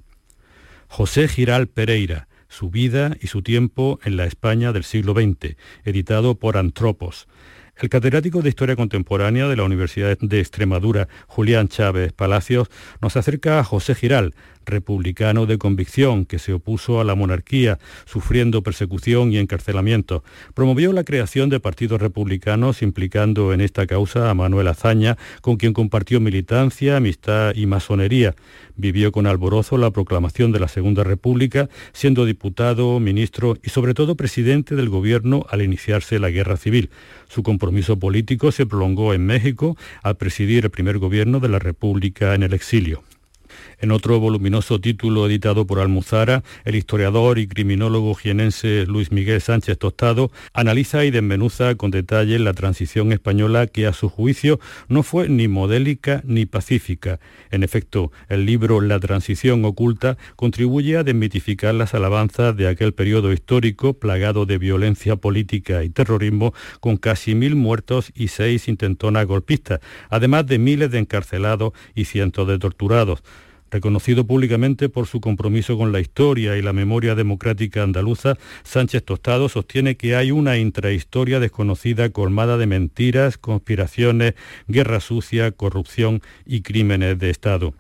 José 0.88 1.28
Giral 1.28 1.66
Pereira, 1.66 2.28
su 2.48 2.70
vida 2.70 3.18
y 3.20 3.26
su 3.26 3.42
tiempo 3.42 4.00
en 4.04 4.18
la 4.18 4.26
España 4.26 4.72
del 4.72 4.84
siglo 4.84 5.14
XX, 5.14 5.56
editado 5.84 6.36
por 6.36 6.58
Antropos. 6.58 7.28
El 7.80 7.88
catedrático 7.88 8.42
de 8.42 8.50
Historia 8.50 8.76
Contemporánea 8.76 9.48
de 9.48 9.56
la 9.56 9.64
Universidad 9.64 10.18
de 10.20 10.40
Extremadura, 10.42 11.08
Julián 11.28 11.70
Chávez 11.70 12.12
Palacios, 12.12 12.70
nos 13.02 13.16
acerca 13.16 13.58
a 13.58 13.64
José 13.64 13.96
Giral, 13.96 14.34
republicano 14.66 15.46
de 15.46 15.58
convicción 15.58 16.26
que 16.26 16.40
se 16.40 16.54
opuso 16.54 17.00
a 17.02 17.04
la 17.04 17.16
monarquía, 17.16 17.80
sufriendo 18.06 18.64
persecución 18.64 19.32
y 19.34 19.38
encarcelamiento. 19.38 20.24
Promovió 20.54 20.94
la 20.94 21.04
creación 21.04 21.50
de 21.50 21.60
partidos 21.60 22.02
republicanos 22.02 22.82
implicando 22.82 23.54
en 23.54 23.62
esta 23.62 23.88
causa 23.88 24.30
a 24.30 24.34
Manuel 24.34 24.68
Azaña, 24.68 25.18
con 25.42 25.58
quien 25.58 25.74
compartió 25.74 26.20
militancia, 26.20 26.98
amistad 26.98 27.54
y 27.56 27.66
masonería. 27.66 28.36
Vivió 28.76 29.12
con 29.12 29.28
alborozo 29.28 29.78
la 29.78 29.92
proclamación 29.92 30.52
de 30.52 30.60
la 30.60 30.68
Segunda 30.68 31.04
República, 31.04 31.70
siendo 31.92 32.26
diputado, 32.26 33.00
ministro 33.00 33.58
y 33.64 33.70
sobre 33.70 33.94
todo 33.94 34.16
presidente 34.16 34.76
del 34.76 34.90
gobierno 34.90 35.46
al 35.50 35.62
iniciarse 35.62 36.20
la 36.20 36.30
guerra 36.30 36.58
civil. 36.58 36.90
Su 37.28 37.44
político 38.00 38.52
se 38.52 38.66
prolongó 38.66 39.14
en 39.14 39.26
México 39.26 39.78
al 40.04 40.18
presidir 40.18 40.66
el 40.66 40.72
primer 40.72 40.98
gobierno 40.98 41.40
de 41.40 41.50
la 41.50 41.60
República 41.60 42.36
en 42.36 42.44
el 42.44 42.54
exilio. 42.54 43.04
En 43.82 43.92
otro 43.92 44.20
voluminoso 44.20 44.82
título 44.82 45.26
editado 45.26 45.66
por 45.66 45.80
Almuzara, 45.80 46.44
el 46.66 46.76
historiador 46.76 47.40
y 47.40 47.48
criminólogo 47.48 48.14
jienense 48.14 48.86
Luis 48.86 49.10
Miguel 49.14 49.40
Sánchez 49.40 49.78
Tostado 49.78 50.32
analiza 50.54 51.06
y 51.06 51.12
desmenuza 51.12 51.76
con 51.76 51.90
detalle 51.90 52.40
la 52.40 52.54
transición 52.54 53.14
española 53.14 53.68
que 53.68 53.88
a 53.88 53.94
su 53.94 54.10
juicio 54.10 54.60
no 54.90 55.02
fue 55.02 55.30
ni 55.30 55.48
modélica 55.48 56.22
ni 56.26 56.46
pacífica. 56.46 57.22
En 57.52 57.64
efecto, 57.64 58.12
el 58.28 58.46
libro 58.46 58.82
La 58.82 59.00
transición 59.00 59.64
oculta 59.64 60.18
contribuye 60.36 60.98
a 60.98 61.06
desmitificar 61.06 61.74
las 61.74 61.94
alabanzas 61.94 62.58
de 62.58 62.68
aquel 62.68 62.94
periodo 62.94 63.32
histórico 63.32 63.94
plagado 63.94 64.46
de 64.46 64.58
violencia 64.58 65.16
política 65.16 65.86
y 65.86 65.90
terrorismo 65.90 66.54
con 66.82 66.98
casi 66.98 67.34
mil 67.34 67.56
muertos 67.56 68.12
y 68.14 68.28
seis 68.28 68.68
intentonas 68.68 69.26
golpistas, 69.26 69.80
además 70.10 70.46
de 70.48 70.60
miles 70.60 70.92
de 70.92 71.00
encarcelados 71.00 71.72
y 71.96 72.04
cientos 72.04 72.46
de 72.46 72.60
torturados. 72.60 73.24
Reconocido 73.72 74.26
públicamente 74.26 74.90
por 74.90 75.06
su 75.06 75.22
compromiso 75.22 75.78
con 75.78 75.92
la 75.92 76.00
historia 76.00 76.58
y 76.58 76.62
la 76.62 76.74
memoria 76.74 77.14
democrática 77.14 77.84
andaluza, 77.84 78.36
Sánchez 78.64 79.04
Tostado 79.04 79.48
sostiene 79.48 79.96
que 79.96 80.16
hay 80.16 80.32
una 80.32 80.58
intrahistoria 80.58 81.40
desconocida 81.40 82.10
colmada 82.10 82.58
de 82.58 82.66
mentiras, 82.66 83.38
conspiraciones, 83.38 84.34
guerra 84.68 85.00
sucia, 85.00 85.52
corrupción 85.52 86.22
y 86.46 86.62
crímenes 86.62 87.20
de 87.20 87.30
Estado. 87.30 87.76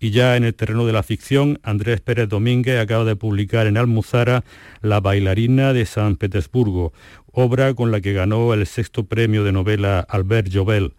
Y 0.00 0.10
ya 0.10 0.36
en 0.36 0.44
el 0.44 0.54
terreno 0.54 0.86
de 0.86 0.92
la 0.92 1.02
ficción, 1.02 1.58
Andrés 1.62 2.00
Pérez 2.00 2.28
Domínguez 2.28 2.80
acaba 2.80 3.04
de 3.04 3.16
publicar 3.16 3.66
en 3.66 3.76
Almuzara 3.76 4.44
La 4.80 5.00
bailarina 5.00 5.72
de 5.72 5.86
San 5.86 6.16
Petersburgo, 6.16 6.92
obra 7.32 7.74
con 7.74 7.90
la 7.90 8.00
que 8.00 8.12
ganó 8.12 8.54
el 8.54 8.66
sexto 8.66 9.06
premio 9.06 9.44
de 9.44 9.52
novela 9.52 10.00
Albert 10.08 10.52
Jovel. 10.52 10.94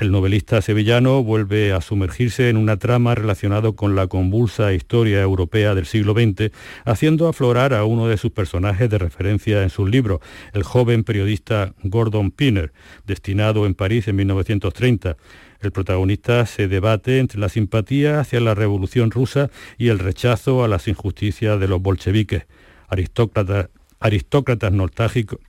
El 0.00 0.12
novelista 0.12 0.62
sevillano 0.62 1.22
vuelve 1.22 1.74
a 1.74 1.82
sumergirse 1.82 2.48
en 2.48 2.56
una 2.56 2.78
trama 2.78 3.14
relacionada 3.14 3.70
con 3.72 3.94
la 3.94 4.06
convulsa 4.06 4.72
historia 4.72 5.20
europea 5.20 5.74
del 5.74 5.84
siglo 5.84 6.14
XX, 6.14 6.52
haciendo 6.86 7.28
aflorar 7.28 7.74
a 7.74 7.84
uno 7.84 8.08
de 8.08 8.16
sus 8.16 8.30
personajes 8.30 8.88
de 8.88 8.96
referencia 8.96 9.62
en 9.62 9.68
sus 9.68 9.90
libros, 9.90 10.20
el 10.54 10.62
joven 10.62 11.04
periodista 11.04 11.74
Gordon 11.82 12.30
Pinner, 12.30 12.72
destinado 13.06 13.66
en 13.66 13.74
París 13.74 14.08
en 14.08 14.16
1930. 14.16 15.18
El 15.60 15.70
protagonista 15.70 16.46
se 16.46 16.66
debate 16.66 17.18
entre 17.18 17.38
la 17.38 17.50
simpatía 17.50 18.20
hacia 18.20 18.40
la 18.40 18.54
revolución 18.54 19.10
rusa 19.10 19.50
y 19.76 19.88
el 19.88 19.98
rechazo 19.98 20.64
a 20.64 20.68
las 20.68 20.88
injusticias 20.88 21.60
de 21.60 21.68
los 21.68 21.82
bolcheviques. 21.82 22.46
Aristócratas, 22.88 23.68
nostálgicos, 24.72 25.40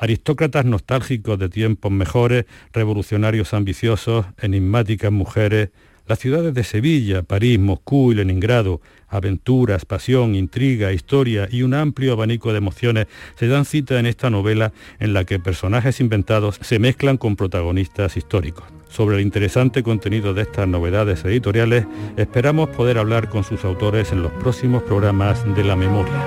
aristócratas 0.00 0.64
nostálgicos 0.64 1.38
de 1.38 1.50
tiempos 1.50 1.92
mejores, 1.92 2.46
revolucionarios 2.72 3.52
ambiciosos, 3.54 4.24
enigmáticas 4.40 5.12
mujeres, 5.12 5.70
las 6.06 6.18
ciudades 6.18 6.54
de 6.54 6.64
Sevilla, 6.64 7.22
París, 7.22 7.60
Moscú 7.60 8.10
y 8.10 8.16
Leningrado, 8.16 8.80
aventuras, 9.06 9.84
pasión, 9.84 10.34
intriga, 10.34 10.92
historia 10.92 11.48
y 11.48 11.62
un 11.62 11.74
amplio 11.74 12.14
abanico 12.14 12.50
de 12.50 12.58
emociones 12.58 13.06
se 13.36 13.46
dan 13.46 13.64
cita 13.64 14.00
en 14.00 14.06
esta 14.06 14.30
novela 14.30 14.72
en 14.98 15.12
la 15.12 15.24
que 15.24 15.38
personajes 15.38 16.00
inventados 16.00 16.58
se 16.62 16.80
mezclan 16.80 17.16
con 17.16 17.36
protagonistas 17.36 18.16
históricos. 18.16 18.64
Sobre 18.88 19.16
el 19.16 19.22
interesante 19.22 19.84
contenido 19.84 20.34
de 20.34 20.42
estas 20.42 20.66
novedades 20.66 21.24
editoriales, 21.24 21.86
esperamos 22.16 22.70
poder 22.70 22.98
hablar 22.98 23.28
con 23.28 23.44
sus 23.44 23.64
autores 23.64 24.10
en 24.10 24.22
los 24.22 24.32
próximos 24.32 24.82
programas 24.82 25.44
de 25.54 25.62
La 25.62 25.76
Memoria. 25.76 26.26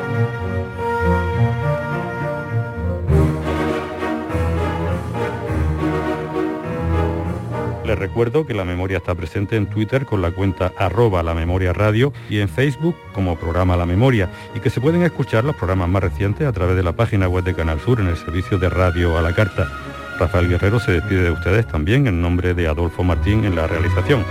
Les 7.93 7.99
recuerdo 7.99 8.47
que 8.47 8.55
la 8.55 8.65
memoria 8.65 8.97
está 8.97 9.13
presente 9.13 9.55
en 9.55 9.67
Twitter 9.67 10.07
con 10.07 10.23
la 10.23 10.31
cuenta 10.31 10.73
arroba 10.79 11.21
la 11.21 11.35
memoria 11.35 11.73
radio 11.73 12.11
y 12.27 12.39
en 12.39 12.49
Facebook 12.49 12.95
como 13.13 13.35
programa 13.35 13.77
La 13.77 13.85
Memoria 13.85 14.31
y 14.55 14.61
que 14.61 14.71
se 14.71 14.81
pueden 14.81 15.03
escuchar 15.03 15.43
los 15.43 15.55
programas 15.55 15.89
más 15.89 16.01
recientes 16.01 16.47
a 16.47 16.51
través 16.51 16.75
de 16.75 16.81
la 16.81 16.93
página 16.93 17.27
web 17.27 17.43
de 17.43 17.53
Canal 17.53 17.79
Sur 17.79 17.99
en 17.99 18.07
el 18.07 18.17
servicio 18.17 18.57
de 18.57 18.67
radio 18.67 19.15
a 19.15 19.21
la 19.21 19.35
carta. 19.35 19.67
Rafael 20.17 20.49
Guerrero 20.49 20.79
se 20.79 20.93
despide 20.93 21.21
de 21.21 21.29
ustedes 21.29 21.67
también 21.67 22.07
en 22.07 22.19
nombre 22.19 22.55
de 22.55 22.67
Adolfo 22.67 23.03
Martín 23.03 23.45
en 23.45 23.55
la 23.55 23.67
realización. 23.67 24.25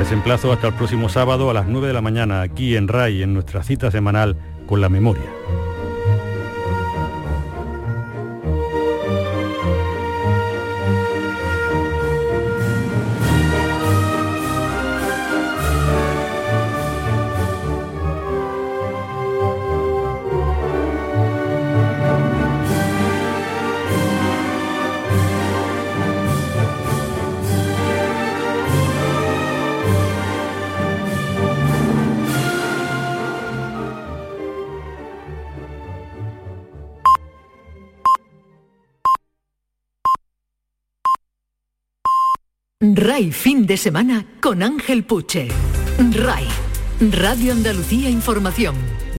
Les 0.00 0.10
emplazo 0.10 0.50
hasta 0.52 0.66
el 0.66 0.74
próximo 0.74 1.08
sábado 1.08 1.50
a 1.50 1.54
las 1.54 1.68
9 1.68 1.86
de 1.86 1.92
la 1.92 2.00
mañana 2.00 2.42
aquí 2.42 2.74
en 2.74 2.88
RAI 2.88 3.22
en 3.22 3.34
nuestra 3.34 3.62
cita 3.62 3.92
semanal 3.92 4.36
con 4.66 4.80
la 4.80 4.88
memoria. 4.88 5.30
RAI 43.18 43.32
fin 43.32 43.66
de 43.66 43.76
semana 43.76 44.24
con 44.40 44.62
Ángel 44.62 45.02
Puche. 45.02 45.48
RAI, 46.12 46.46
Radio 47.00 47.50
Andalucía 47.50 48.08
Información. 48.08 48.76